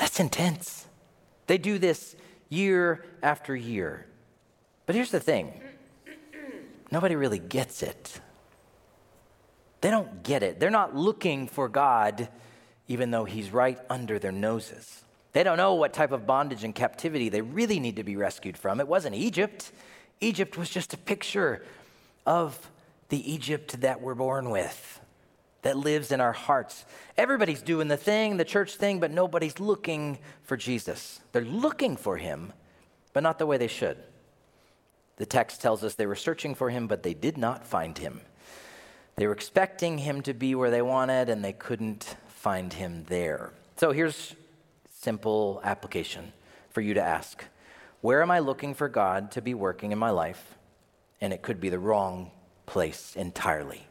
[0.00, 0.86] That's intense.
[1.46, 2.16] They do this
[2.48, 4.06] year after year.
[4.86, 5.52] But here's the thing
[6.90, 8.18] nobody really gets it.
[9.82, 10.58] They don't get it.
[10.58, 12.28] They're not looking for God,
[12.88, 15.04] even though He's right under their noses.
[15.34, 18.56] They don't know what type of bondage and captivity they really need to be rescued
[18.56, 18.80] from.
[18.80, 19.70] It wasn't Egypt,
[20.22, 21.62] Egypt was just a picture
[22.24, 22.70] of
[23.10, 25.00] the Egypt that we're born with,
[25.62, 26.84] that lives in our hearts.
[27.16, 31.20] Everybody's doing the thing, the church thing, but nobody's looking for Jesus.
[31.32, 32.52] They're looking for Him,
[33.12, 33.98] but not the way they should.
[35.20, 38.22] The text tells us they were searching for him, but they did not find him.
[39.16, 43.52] They were expecting him to be where they wanted, and they couldn't find him there.
[43.76, 44.34] So here's
[44.90, 46.32] simple application
[46.70, 47.44] for you to ask
[48.00, 50.56] Where am I looking for God to be working in my life?
[51.20, 52.30] And it could be the wrong
[52.64, 53.86] place entirely,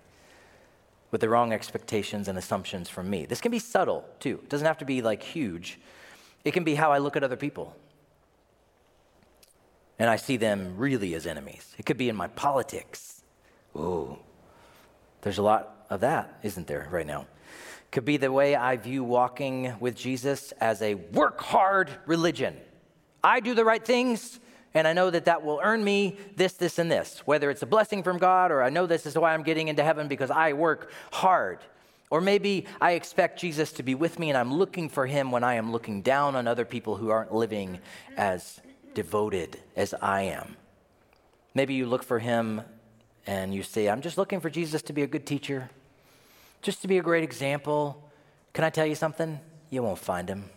[1.12, 3.26] with the wrong expectations and assumptions from me.
[3.26, 5.80] This can be subtle too, it doesn't have to be like huge.
[6.46, 7.76] It can be how I look at other people
[10.00, 11.76] and I see them really as enemies.
[11.78, 13.22] It could be in my politics.
[13.74, 14.18] Whoa.
[15.22, 17.28] There's a lot of that, isn't there, right now?
[17.92, 22.56] Could be the way I view walking with Jesus as a work hard religion.
[23.22, 24.40] I do the right things,
[24.74, 27.20] and I know that that will earn me this, this, and this.
[27.26, 29.84] Whether it's a blessing from God, or I know this is why I'm getting into
[29.84, 31.60] heaven because I work hard.
[32.12, 35.44] Or maybe I expect Jesus to be with me and I'm looking for him when
[35.44, 37.80] I am looking down on other people who aren't living
[38.18, 38.60] as
[38.94, 40.56] devoted as I am.
[41.54, 42.62] Maybe you look for him
[43.28, 45.70] and you say, I'm just looking for Jesus to be a good teacher,
[46.62, 48.04] just to be a great example.
[48.54, 49.40] Can I tell you something?
[49.70, 50.50] You won't find him.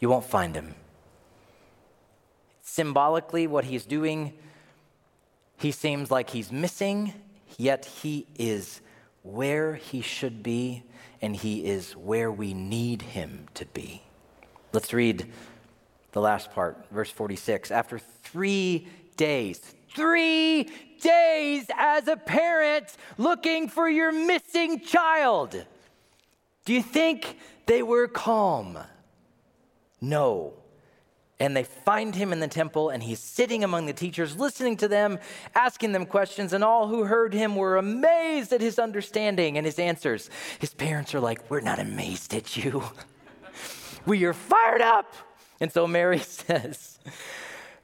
[0.00, 0.74] You won't find him.
[2.70, 4.32] Symbolically, what he's doing,
[5.58, 7.12] he seems like he's missing,
[7.58, 8.80] yet he is
[9.24, 10.84] where he should be,
[11.20, 14.04] and he is where we need him to be.
[14.72, 15.32] Let's read
[16.12, 17.72] the last part, verse 46.
[17.72, 20.70] After three days, three
[21.02, 22.86] days as a parent
[23.18, 25.66] looking for your missing child,
[26.64, 28.78] do you think they were calm?
[30.00, 30.59] No.
[31.40, 34.88] And they find him in the temple, and he's sitting among the teachers, listening to
[34.88, 35.18] them,
[35.54, 39.78] asking them questions, and all who heard him were amazed at his understanding and his
[39.78, 40.28] answers.
[40.58, 42.84] His parents are like, We're not amazed at you.
[44.06, 45.14] we are fired up.
[45.60, 46.98] And so Mary says,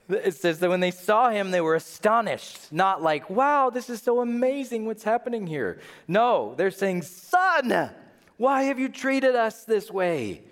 [0.09, 2.73] it says that when they saw him, they were astonished.
[2.73, 5.81] Not like, wow, this is so amazing what's happening here.
[6.07, 7.90] No, they're saying, Son,
[8.37, 10.42] why have you treated us this way?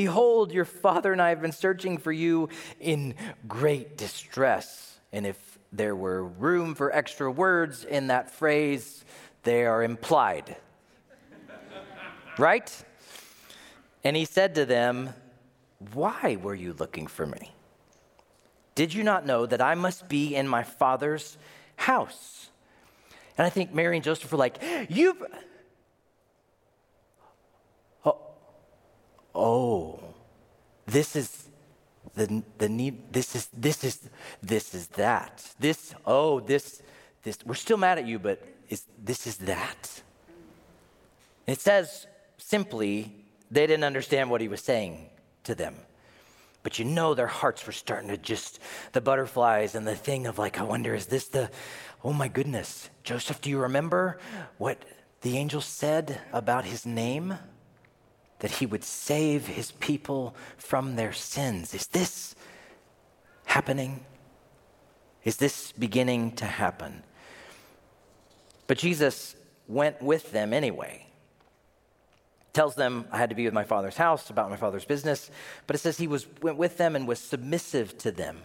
[0.00, 2.48] Behold, your father and I have been searching for you
[2.80, 3.14] in
[3.46, 4.98] great distress.
[5.12, 9.04] And if there were room for extra words in that phrase,
[9.42, 10.56] they are implied.
[12.38, 12.84] right?
[14.02, 15.10] And he said to them,
[15.92, 17.52] why were you looking for me?
[18.74, 21.36] Did you not know that I must be in my father's
[21.76, 22.48] house?
[23.36, 25.26] And I think Mary and Joseph were like, You.
[29.34, 30.00] Oh,
[30.86, 31.48] this is
[32.14, 33.12] the, the need.
[33.12, 34.08] This is, this is,
[34.42, 35.44] this is that.
[35.58, 36.82] This, oh, this,
[37.22, 37.38] this.
[37.44, 40.02] We're still mad at you, but is, this is that.
[41.46, 42.06] It says
[42.36, 43.12] simply,
[43.50, 45.10] they didn't understand what he was saying
[45.44, 45.74] to them.
[46.62, 48.60] But you know their hearts were starting to just,
[48.92, 51.50] the butterflies and the thing of like, I wonder, is this the,
[52.04, 52.90] oh my goodness.
[53.02, 54.18] Joseph, do you remember
[54.58, 54.84] what
[55.22, 57.34] the angel said about his name?
[58.40, 61.72] That he would save his people from their sins.
[61.74, 62.34] Is this
[63.44, 64.04] happening?
[65.24, 67.02] Is this beginning to happen?
[68.66, 69.36] But Jesus
[69.68, 71.06] went with them anyway
[72.52, 75.30] tells them I had to be with my father's house about my father's business,
[75.66, 78.38] but it says he was went with them and was submissive to them.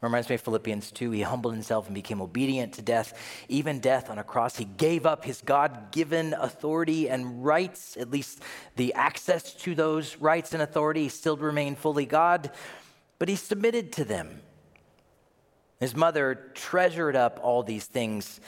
[0.00, 1.10] Reminds me of Philippians 2.
[1.10, 3.18] He humbled himself and became obedient to death,
[3.48, 4.56] even death on a cross.
[4.56, 8.40] He gave up his God given authority and rights, at least
[8.76, 11.04] the access to those rights and authority.
[11.04, 12.52] He still remained fully God,
[13.18, 14.40] but he submitted to them.
[15.80, 18.40] His mother treasured up all these things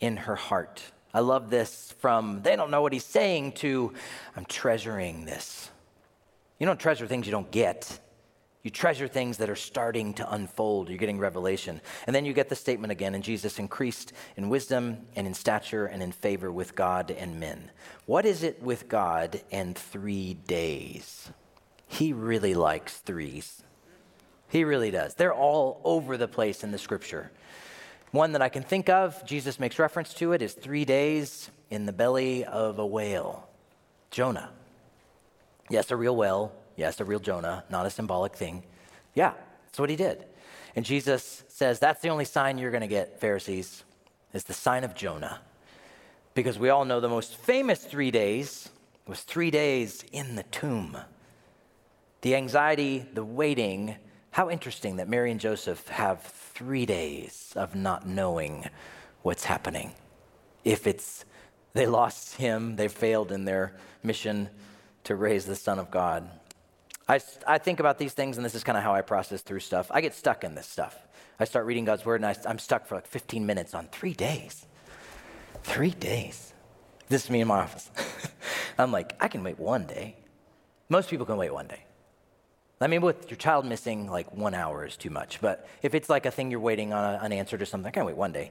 [0.00, 0.82] in her heart.
[1.14, 3.92] I love this from they don't know what he's saying to
[4.36, 5.70] I'm treasuring this.
[6.58, 8.00] You don't treasure things you don't get.
[8.66, 10.88] You treasure things that are starting to unfold.
[10.88, 11.80] You're getting revelation.
[12.04, 15.86] And then you get the statement again, and Jesus increased in wisdom and in stature
[15.86, 17.70] and in favor with God and men.
[18.06, 21.30] What is it with God and three days?
[21.86, 23.62] He really likes threes.
[24.48, 25.14] He really does.
[25.14, 27.30] They're all over the place in the scripture.
[28.10, 31.86] One that I can think of, Jesus makes reference to it, is three days in
[31.86, 33.48] the belly of a whale.
[34.10, 34.50] Jonah.
[35.70, 36.52] Yes, a real whale.
[36.76, 38.62] Yes, a real Jonah, not a symbolic thing.
[39.14, 39.32] Yeah,
[39.64, 40.24] that's what he did.
[40.74, 43.84] And Jesus says, That's the only sign you're going to get, Pharisees,
[44.32, 45.40] is the sign of Jonah.
[46.34, 48.68] Because we all know the most famous three days
[49.06, 50.98] was three days in the tomb.
[52.20, 53.96] The anxiety, the waiting,
[54.32, 58.68] how interesting that Mary and Joseph have three days of not knowing
[59.22, 59.92] what's happening.
[60.64, 61.24] If it's
[61.72, 64.48] they lost him, they failed in their mission
[65.04, 66.28] to raise the Son of God.
[67.08, 69.60] I, I think about these things, and this is kind of how I process through
[69.60, 69.88] stuff.
[69.90, 70.96] I get stuck in this stuff.
[71.38, 74.14] I start reading God's word, and I, I'm stuck for like 15 minutes on three
[74.14, 74.66] days.
[75.62, 76.52] Three days.
[77.08, 77.90] This is me in my office.
[78.78, 80.16] I'm like, I can wait one day.
[80.88, 81.84] Most people can wait one day.
[82.80, 85.40] I mean, with your child missing, like one hour is too much.
[85.40, 87.92] But if it's like a thing you're waiting on a, an answer to something, I
[87.92, 88.50] can wait one day.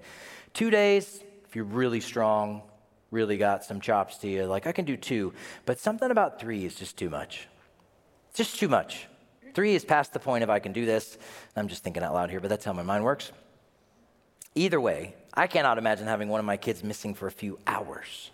[0.53, 2.63] Two days, if you're really strong,
[3.11, 5.33] really got some chops to you, like I can do two.
[5.65, 7.47] But something about three is just too much.
[8.35, 9.07] Just too much.
[9.53, 11.17] Three is past the point of I can do this.
[11.55, 13.31] I'm just thinking out loud here, but that's how my mind works.
[14.53, 18.31] Either way, I cannot imagine having one of my kids missing for a few hours.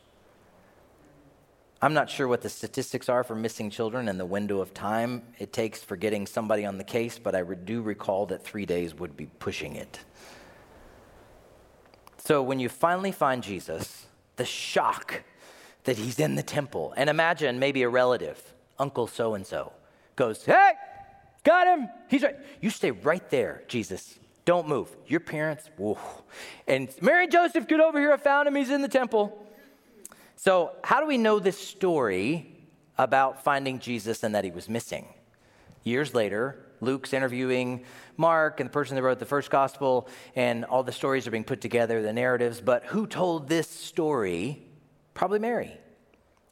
[1.84, 5.24] I'm not sure what the statistics are for missing children and the window of time
[5.40, 8.96] it takes for getting somebody on the case, but I do recall that three days
[8.96, 10.00] would be pushing it.
[12.18, 15.24] So when you finally find Jesus, the shock
[15.86, 19.74] that he's in the temple, and imagine maybe a relative, Uncle so and so,
[20.22, 20.74] goes, Hey,
[21.44, 21.90] got him.
[22.08, 22.38] He's right.
[22.62, 24.20] You stay right there, Jesus.
[24.46, 24.96] Don't move.
[25.08, 25.98] Your parents, whoa.
[26.68, 28.14] And Mary and Joseph, get over here.
[28.14, 28.54] I found him.
[28.54, 29.44] He's in the temple.
[30.36, 32.56] So, how do we know this story
[33.00, 35.08] about finding Jesus and that he was missing?
[35.84, 37.84] Years later, Luke's interviewing
[38.16, 41.44] Mark and the person that wrote the first gospel, and all the stories are being
[41.44, 42.62] put together, the narratives.
[42.62, 44.62] But who told this story?
[45.16, 45.81] Probably Mary.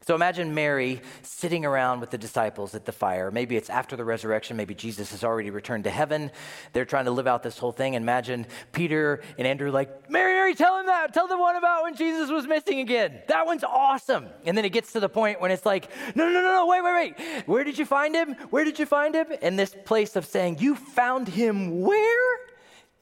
[0.09, 3.29] So imagine Mary sitting around with the disciples at the fire.
[3.29, 4.57] Maybe it's after the resurrection.
[4.57, 6.31] Maybe Jesus has already returned to heaven.
[6.73, 7.93] They're trying to live out this whole thing.
[7.93, 11.13] Imagine Peter and Andrew like, Mary, Mary, tell him that.
[11.13, 13.21] Tell the one about when Jesus was missing again.
[13.27, 14.25] That one's awesome.
[14.45, 16.83] And then it gets to the point when it's like, no, no, no, no, wait,
[16.83, 17.47] wait, wait.
[17.47, 18.33] Where did you find him?
[18.49, 19.27] Where did you find him?
[19.43, 22.39] And this place of saying, you found him where?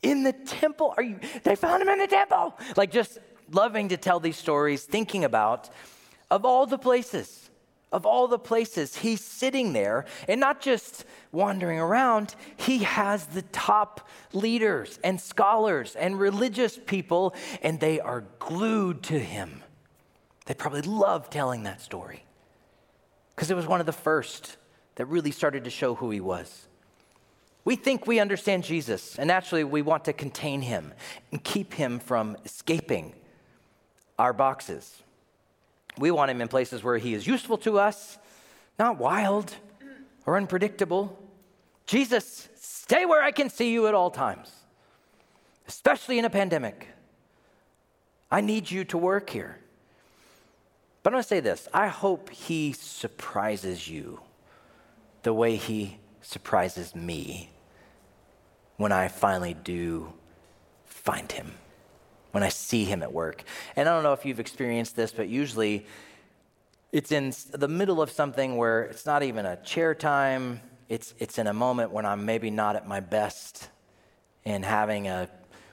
[0.02, 0.94] In the temple.
[0.98, 1.22] Are you?
[1.44, 2.58] They found him in the temple.
[2.76, 3.18] Like just
[3.50, 5.70] loving to tell these stories, thinking about
[6.30, 7.50] of all the places,
[7.92, 13.44] of all the places, he's sitting there and not just wandering around, he has the
[13.44, 19.64] top leaders and scholars and religious people, and they are glued to him.
[20.46, 22.24] They probably love telling that story
[23.36, 24.58] because it was one of the first
[24.96, 26.68] that really started to show who he was.
[27.64, 30.94] We think we understand Jesus, and naturally we want to contain him
[31.32, 33.14] and keep him from escaping
[34.18, 35.04] our boxes.
[35.98, 38.18] We want him in places where he is useful to us,
[38.78, 39.54] not wild
[40.26, 41.18] or unpredictable.
[41.86, 44.52] Jesus, stay where I can see you at all times,
[45.68, 46.88] especially in a pandemic.
[48.30, 49.60] I need you to work here.
[51.02, 54.20] But I'm going to say this I hope he surprises you
[55.24, 57.50] the way he surprises me
[58.76, 60.14] when I finally do
[60.86, 61.54] find him
[62.38, 63.44] when I see him at work.
[63.76, 65.88] And I don't know if you've experienced this, but usually
[66.92, 71.40] it's in the middle of something where it's not even a chair time, it's, it's
[71.40, 73.70] in a moment when I'm maybe not at my best
[74.46, 75.28] and having a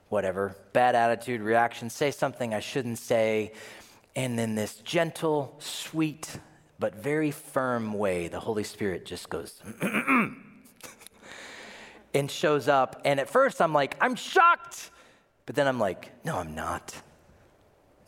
[0.08, 3.52] whatever, bad attitude, reaction, say something I shouldn't say.
[4.16, 6.38] And then this gentle, sweet,
[6.78, 9.60] but very firm way, the Holy Spirit just goes
[12.14, 13.02] and shows up.
[13.04, 14.92] And at first I'm like, I'm shocked.
[15.46, 16.94] But then I'm like, no, I'm not.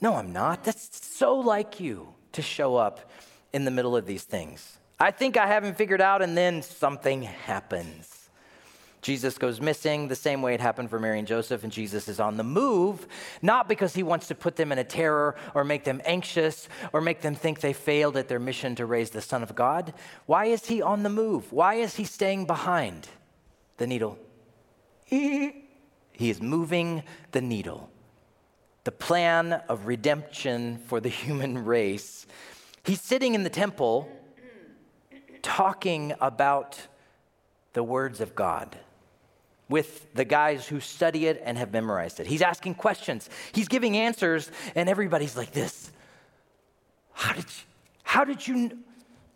[0.01, 0.64] No, I'm not.
[0.64, 3.11] That's so like you to show up
[3.53, 4.78] in the middle of these things.
[4.99, 8.16] I think I haven't figured out, and then something happens.
[9.03, 12.18] Jesus goes missing the same way it happened for Mary and Joseph, and Jesus is
[12.18, 13.07] on the move,
[13.41, 17.01] not because he wants to put them in a terror or make them anxious or
[17.01, 19.95] make them think they failed at their mission to raise the Son of God.
[20.24, 21.53] Why is he on the move?
[21.53, 23.07] Why is he staying behind
[23.76, 24.18] the needle?
[26.16, 27.02] He is moving
[27.32, 27.90] the needle.
[28.84, 32.26] The plan of redemption for the human race.
[32.84, 34.08] He's sitting in the temple
[35.42, 36.80] talking about
[37.72, 38.76] the words of God
[39.68, 42.26] with the guys who study it and have memorized it.
[42.26, 45.90] He's asking questions, he's giving answers, and everybody's like this.
[47.12, 47.64] How did you,
[48.02, 48.78] how did you,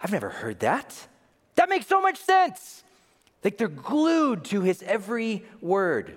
[0.02, 1.08] I've never heard that.
[1.56, 2.84] That makes so much sense.
[3.42, 6.16] Like they're glued to his every word.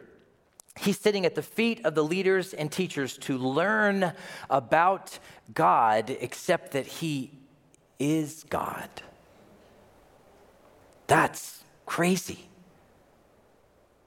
[0.80, 4.14] He's sitting at the feet of the leaders and teachers to learn
[4.50, 5.20] about
[5.54, 7.32] God, except that he
[8.00, 8.90] is God.
[11.08, 12.48] That's crazy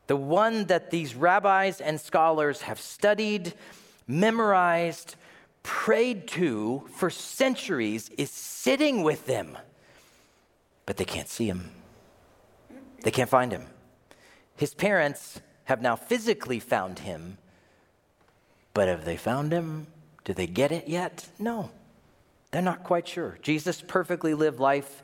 [0.06, 3.54] the one that these rabbis and scholars have studied,
[4.06, 5.16] memorized,
[5.62, 9.58] prayed to for centuries, is sitting with them,
[10.84, 11.70] but they can't see him.
[13.02, 13.66] They can't find him.
[14.54, 17.38] His parents have now physically found him,
[18.72, 19.86] but have they found him?
[20.24, 21.26] Do they get it yet?
[21.38, 21.70] No,
[22.50, 23.38] they're not quite sure.
[23.42, 25.02] Jesus' perfectly lived life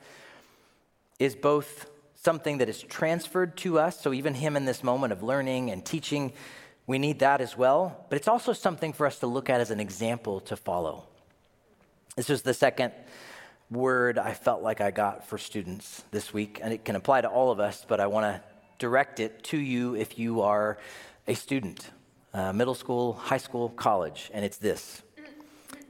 [1.19, 4.01] is both something that is transferred to us.
[4.01, 6.33] So, even him in this moment of learning and teaching,
[6.87, 8.07] we need that as well.
[8.09, 11.05] But it's also something for us to look at as an example to follow.
[12.17, 12.93] This was the second
[13.69, 17.29] word I felt like I got for students this week, and it can apply to
[17.29, 18.52] all of us, but I want to
[18.83, 20.77] direct it to you if you are
[21.29, 21.93] a student,
[22.35, 25.03] uh, middle school, high school, college, and it's this.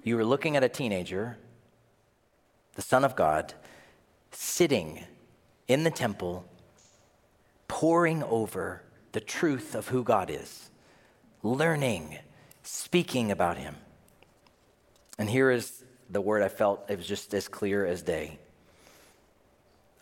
[0.03, 1.39] You are looking at a teenager,
[2.75, 3.55] the Son of God,
[4.31, 5.05] sitting
[5.69, 6.45] in the temple,
[7.67, 8.83] poring over
[9.13, 10.69] the truth of who God is,
[11.43, 12.19] learning,
[12.63, 13.77] speaking about Him.
[15.17, 18.39] And here is the word I felt it was just as clear as day.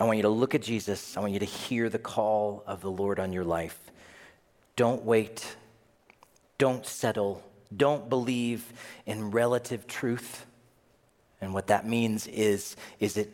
[0.01, 1.17] I want you to look at Jesus.
[1.17, 3.79] I want you to hear the call of the Lord on your life.
[4.75, 5.57] Don't wait.
[6.57, 7.43] Don't settle.
[7.77, 8.73] Don't believe
[9.05, 10.47] in relative truth.
[11.43, 13.31] And what that means is, is it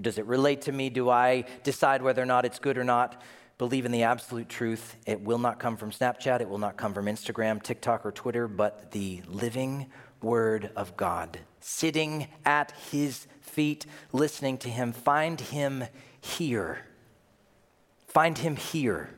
[0.00, 0.90] does it relate to me?
[0.90, 3.22] Do I decide whether or not it's good or not?
[3.58, 4.96] Believe in the absolute truth.
[5.06, 8.46] It will not come from Snapchat, it will not come from Instagram, TikTok, or Twitter,
[8.46, 9.86] but the living
[10.22, 11.38] Word of God.
[11.60, 14.92] Sitting at His feet, listening to Him.
[14.92, 15.84] Find Him
[16.26, 16.80] here.
[18.08, 19.10] Find Him here.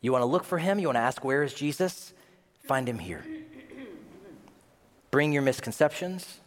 [0.00, 0.78] You want to look for Him?
[0.78, 2.12] You want to ask, Where is Jesus?
[2.64, 3.24] Find Him here.
[5.10, 6.40] Bring your misconceptions,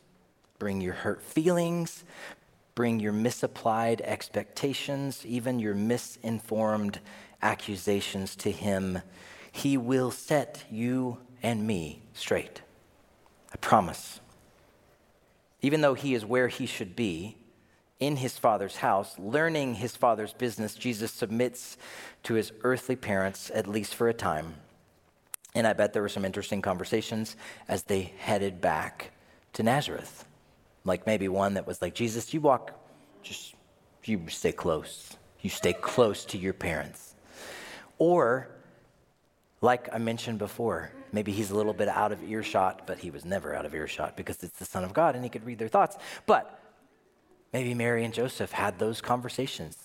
[0.58, 2.04] bring your hurt feelings,
[2.74, 7.00] bring your misapplied expectations, even your misinformed
[7.42, 9.02] accusations to Him.
[9.52, 12.62] He will set you and me straight.
[13.54, 14.20] I promise.
[15.62, 17.38] Even though He is where He should be,
[18.00, 21.78] in his father's house, learning his father's business, Jesus submits
[22.24, 24.56] to his earthly parents, at least for a time.
[25.54, 27.38] And I bet there were some interesting conversations
[27.68, 29.12] as they headed back
[29.54, 30.26] to Nazareth.
[30.84, 32.74] Like maybe one that was like, Jesus, you walk,
[33.24, 33.56] just,
[34.04, 35.16] you stay close.
[35.40, 37.16] You stay close to your parents.
[37.98, 38.50] Or,
[39.62, 43.24] like I mentioned before, maybe he's a little bit out of earshot, but he was
[43.24, 45.70] never out of earshot because it's the Son of God and he could read their
[45.70, 45.96] thoughts.
[46.26, 46.60] But
[47.56, 49.78] maybe Mary and Joseph had those conversations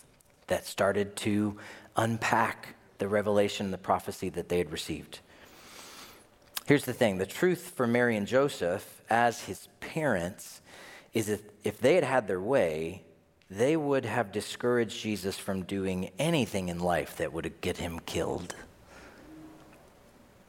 [0.48, 1.56] that started to
[1.94, 5.20] unpack the revelation, and the prophecy that they had received.
[6.66, 10.60] Here's the thing the truth for Mary and Joseph as his parents
[11.14, 13.04] is that if they had had their way,
[13.48, 18.56] they would have discouraged Jesus from doing anything in life that would get him killed.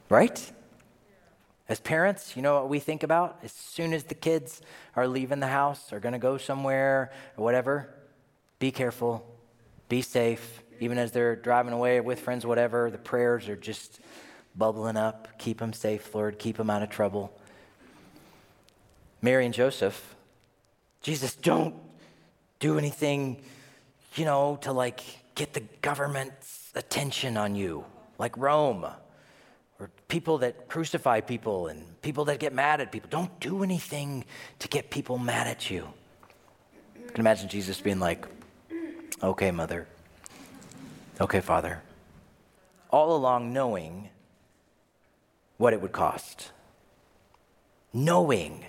[0.10, 0.52] Right?
[1.72, 3.40] As parents, you know what we think about?
[3.44, 4.62] As soon as the kids
[4.94, 7.90] are leaving the house or going to go somewhere or whatever,
[8.60, 9.26] be careful,
[9.88, 10.64] be safe.
[10.82, 14.02] Even as they're driving away with friends, whatever, the prayers are just
[14.54, 15.30] bubbling up.
[15.38, 16.40] Keep them safe, Lord.
[16.40, 17.32] Keep them out of trouble.
[19.22, 20.16] Mary and Joseph
[21.02, 21.76] Jesus, don't
[22.60, 23.42] do anything,
[24.16, 25.00] you know, to like
[25.36, 27.86] get the government's attention on you,
[28.20, 28.88] like Rome,
[29.82, 33.10] or people that crucify people and people that get mad at people.
[33.10, 34.26] Don't do anything
[34.60, 35.88] to get people mad at you.
[36.96, 38.28] I can imagine Jesus being like,
[39.24, 39.88] okay, mother.
[41.20, 41.82] Okay, father.
[42.92, 44.10] All along knowing
[45.58, 46.52] what it would cost.
[47.92, 48.64] Knowing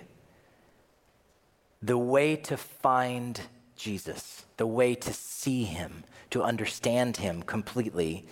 [1.82, 3.38] the way to find
[3.76, 8.24] Jesus, the way to see him, to understand him completely,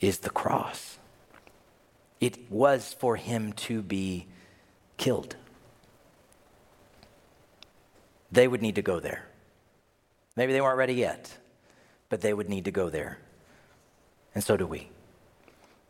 [0.00, 0.97] is the cross.
[2.20, 4.26] It was for him to be
[4.96, 5.36] killed.
[8.30, 9.24] They would need to go there.
[10.36, 11.36] Maybe they weren't ready yet,
[12.08, 13.18] but they would need to go there.
[14.34, 14.80] And so do we.
[14.80, 14.86] I'm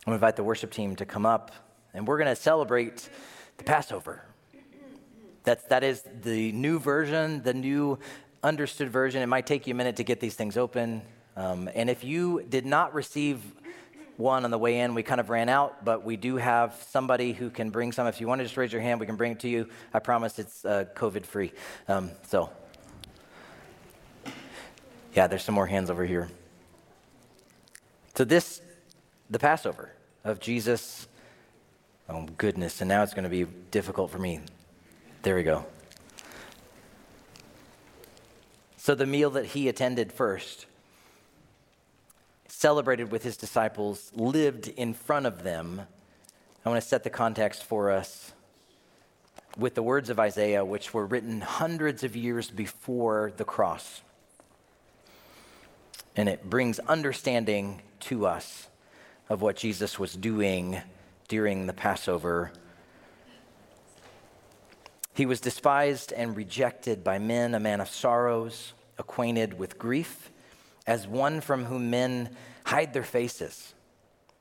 [0.05, 1.51] going to invite the worship team to come up,
[1.93, 3.09] and we're going to celebrate
[3.57, 4.24] the Passover.
[5.45, 7.99] That's, that is the new version, the new
[8.43, 9.22] understood version.
[9.22, 11.03] It might take you a minute to get these things open.
[11.37, 13.41] Um, and if you did not receive
[14.19, 17.33] one on the way in, we kind of ran out, but we do have somebody
[17.33, 18.09] who can bring some.
[18.09, 19.69] If you want to just raise your hand, we can bring it to you.
[19.95, 21.53] I promise it's uh, COVID free.
[21.87, 22.51] Um, so,
[25.14, 26.29] yeah, there's some more hands over here.
[28.16, 28.61] So, this,
[29.31, 29.93] the Passover
[30.25, 31.07] of Jesus.
[32.09, 32.81] Oh, goodness.
[32.81, 34.41] And now it's going to be difficult for me.
[35.23, 35.64] There we go.
[38.77, 40.66] So, the meal that he attended first,
[42.59, 45.82] celebrated with his disciples, lived in front of them.
[46.64, 48.32] I want to set the context for us
[49.56, 54.02] with the words of Isaiah, which were written hundreds of years before the cross.
[56.16, 58.68] And it brings understanding to us
[59.28, 60.80] of what Jesus was doing
[61.28, 62.52] during the Passover
[65.18, 70.30] he was despised and rejected by men, a man of sorrows, acquainted with grief,
[70.89, 72.30] as one from whom men
[72.64, 73.74] hide their faces.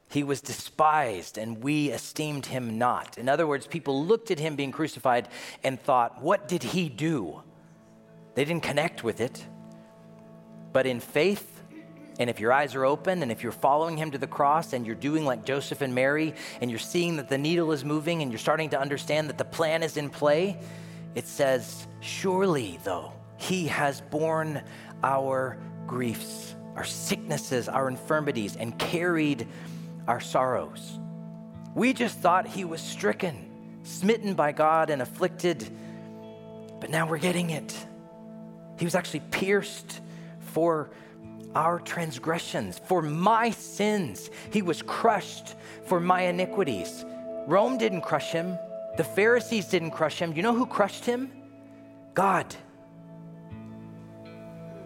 [0.10, 3.18] He was despised, and we esteemed him not.
[3.18, 5.28] In other words, people looked at him being crucified
[5.62, 7.44] and thought, What did he do?
[8.34, 9.46] They didn't connect with it.
[10.72, 11.62] But in faith,
[12.18, 14.86] and if your eyes are open and if you're following him to the cross and
[14.86, 18.32] you're doing like Joseph and Mary and you're seeing that the needle is moving and
[18.32, 20.60] you're starting to understand that the plan is in play,
[21.14, 24.64] it says, Surely, though, he has borne
[25.04, 25.58] our
[25.88, 29.48] griefs, our sicknesses, our infirmities, and carried
[30.08, 31.00] our sorrows.
[31.74, 35.68] We just thought he was stricken, smitten by God, and afflicted,
[36.80, 37.74] but now we're getting it.
[38.78, 40.02] He was actually pierced
[40.40, 40.92] for
[41.56, 44.30] our transgressions, for my sins.
[44.52, 47.06] He was crushed for my iniquities.
[47.48, 48.58] Rome didn't crush him,
[48.98, 50.34] the Pharisees didn't crush him.
[50.34, 51.32] You know who crushed him?
[52.14, 52.56] God.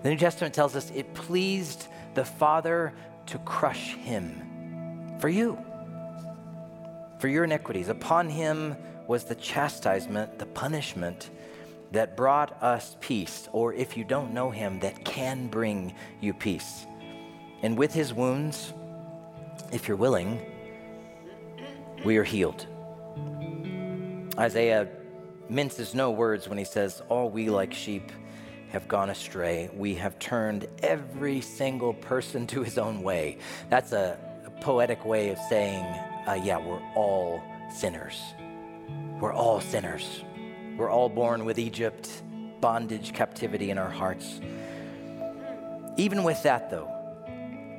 [0.04, 2.94] The New Testament tells us it pleased the Father
[3.28, 5.60] to crush him for you,
[7.20, 7.88] for your iniquities.
[7.88, 8.76] Upon him
[9.08, 11.30] was the chastisement, the punishment
[11.92, 16.86] that brought us peace, or if you don't know him, that can bring you peace.
[17.62, 18.74] And with his wounds,
[19.72, 20.42] if you're willing,
[22.04, 22.66] we are healed.
[24.38, 24.88] Isaiah
[25.50, 28.12] minces no words when he says, All we like sheep
[28.72, 29.70] have gone astray.
[29.74, 33.38] We have turned every single person to his own way.
[33.70, 35.84] That's a, a poetic way of saying,
[36.28, 37.42] uh, Yeah, we're all
[37.74, 38.22] sinners.
[39.20, 40.24] We're all sinners.
[40.78, 42.10] We're all born with Egypt,
[42.62, 44.40] bondage, captivity in our hearts.
[45.98, 46.90] Even with that, though,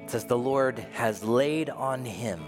[0.04, 2.40] it says, The Lord has laid on him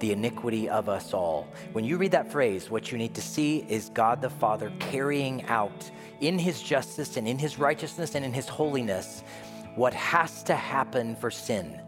[0.00, 1.46] the iniquity of us all.
[1.72, 5.44] When you read that phrase, what you need to see is God the Father carrying
[5.44, 5.90] out
[6.20, 9.22] in his justice and in his righteousness and in his holiness
[9.76, 11.80] what has to happen for sin.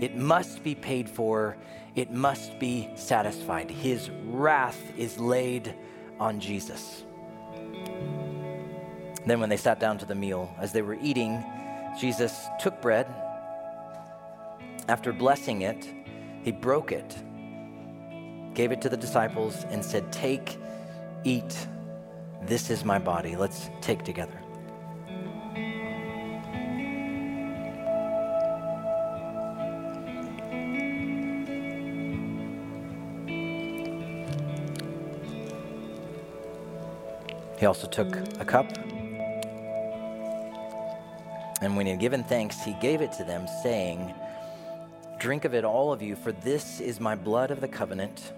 [0.00, 1.56] It must be paid for,
[1.94, 3.70] it must be satisfied.
[3.70, 5.74] His wrath is laid
[6.18, 7.04] on Jesus.
[9.26, 11.42] Then, when they sat down to the meal, as they were eating,
[11.98, 13.06] Jesus took bread.
[14.86, 15.88] After blessing it,
[16.44, 17.16] he broke it,
[18.52, 20.58] gave it to the disciples, and said, Take,
[21.24, 21.66] eat.
[22.42, 23.34] This is my body.
[23.34, 24.38] Let's take together.
[37.58, 38.70] He also took a cup.
[41.62, 44.12] And when he had given thanks, he gave it to them, saying,
[45.24, 48.34] Drink of it, all of you, for this is my blood of the covenant,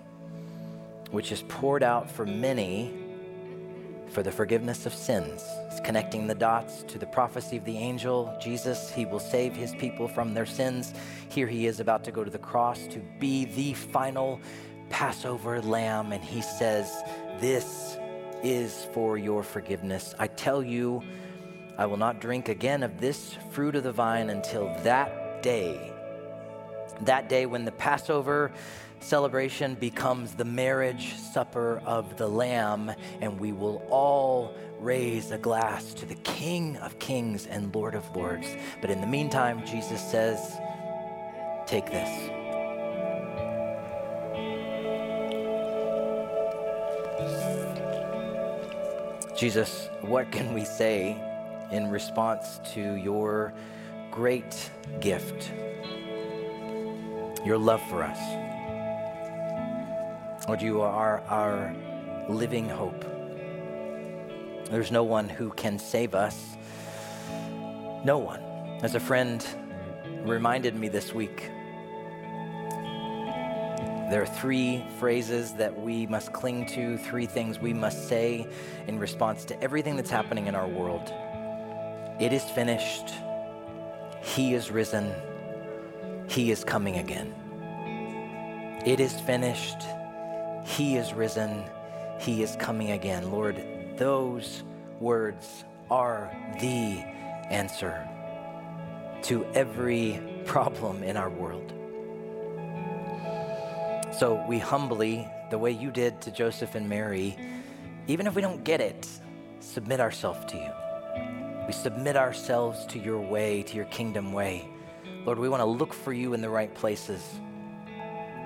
[1.10, 2.94] which is poured out for many
[4.10, 5.42] for the forgiveness of sins.
[5.66, 8.32] It's connecting the dots to the prophecy of the angel.
[8.40, 10.94] Jesus, he will save his people from their sins.
[11.28, 14.40] Here he is about to go to the cross to be the final
[14.88, 16.12] Passover lamb.
[16.12, 17.02] And he says,
[17.40, 17.98] This
[18.44, 20.14] is for your forgiveness.
[20.20, 21.02] I tell you,
[21.78, 25.94] I will not drink again of this fruit of the vine until that day.
[27.02, 28.52] That day when the Passover
[29.00, 35.94] celebration becomes the marriage supper of the Lamb, and we will all raise a glass
[35.94, 38.48] to the King of Kings and Lord of Lords.
[38.80, 40.58] But in the meantime, Jesus says,
[41.66, 42.30] Take this.
[49.36, 51.20] Jesus, what can we say
[51.70, 53.52] in response to your
[54.10, 54.70] great
[55.00, 55.52] gift,
[57.46, 58.18] your love for us?
[60.48, 61.74] Lord, you are our
[62.28, 63.04] living hope.
[64.68, 66.56] There's no one who can save us.
[68.04, 68.42] No one.
[68.82, 69.46] As a friend
[70.24, 71.50] reminded me this week,
[74.10, 78.48] there are three phrases that we must cling to, three things we must say
[78.88, 81.12] in response to everything that's happening in our world.
[82.20, 83.12] It is finished.
[84.22, 85.12] He is risen.
[86.36, 87.32] He is coming again.
[88.84, 89.78] It is finished.
[90.66, 91.64] He is risen.
[92.20, 93.30] He is coming again.
[93.30, 93.64] Lord,
[93.96, 94.62] those
[95.00, 96.30] words are
[96.60, 97.02] the
[97.48, 98.06] answer
[99.22, 101.72] to every problem in our world.
[104.18, 107.34] So we humbly, the way you did to Joseph and Mary,
[108.08, 109.08] even if we don't get it,
[109.60, 111.66] submit ourselves to you.
[111.66, 114.68] We submit ourselves to your way, to your kingdom way.
[115.26, 117.20] Lord, we want to look for you in the right places.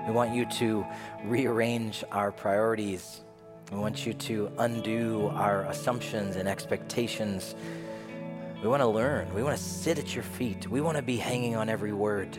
[0.07, 0.83] We want you to
[1.23, 3.21] rearrange our priorities.
[3.71, 7.53] We want you to undo our assumptions and expectations.
[8.63, 9.31] We want to learn.
[9.35, 10.67] We want to sit at your feet.
[10.67, 12.35] We want to be hanging on every word.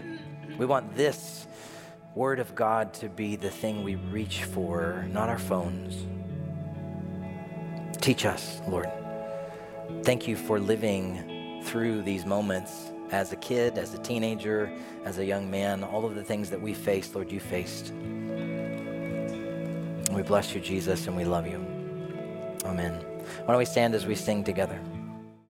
[0.58, 1.46] We want this
[2.16, 6.04] word of God to be the thing we reach for, not our phones.
[8.00, 8.90] Teach us, Lord.
[10.02, 14.72] Thank you for living through these moments as a kid, as a teenager,
[15.04, 17.92] as a young man, all of the things that we faced, Lord, you faced.
[20.10, 21.58] We bless you, Jesus, and we love you.
[22.64, 23.04] Amen.
[23.44, 24.80] Why don't we stand as we sing together?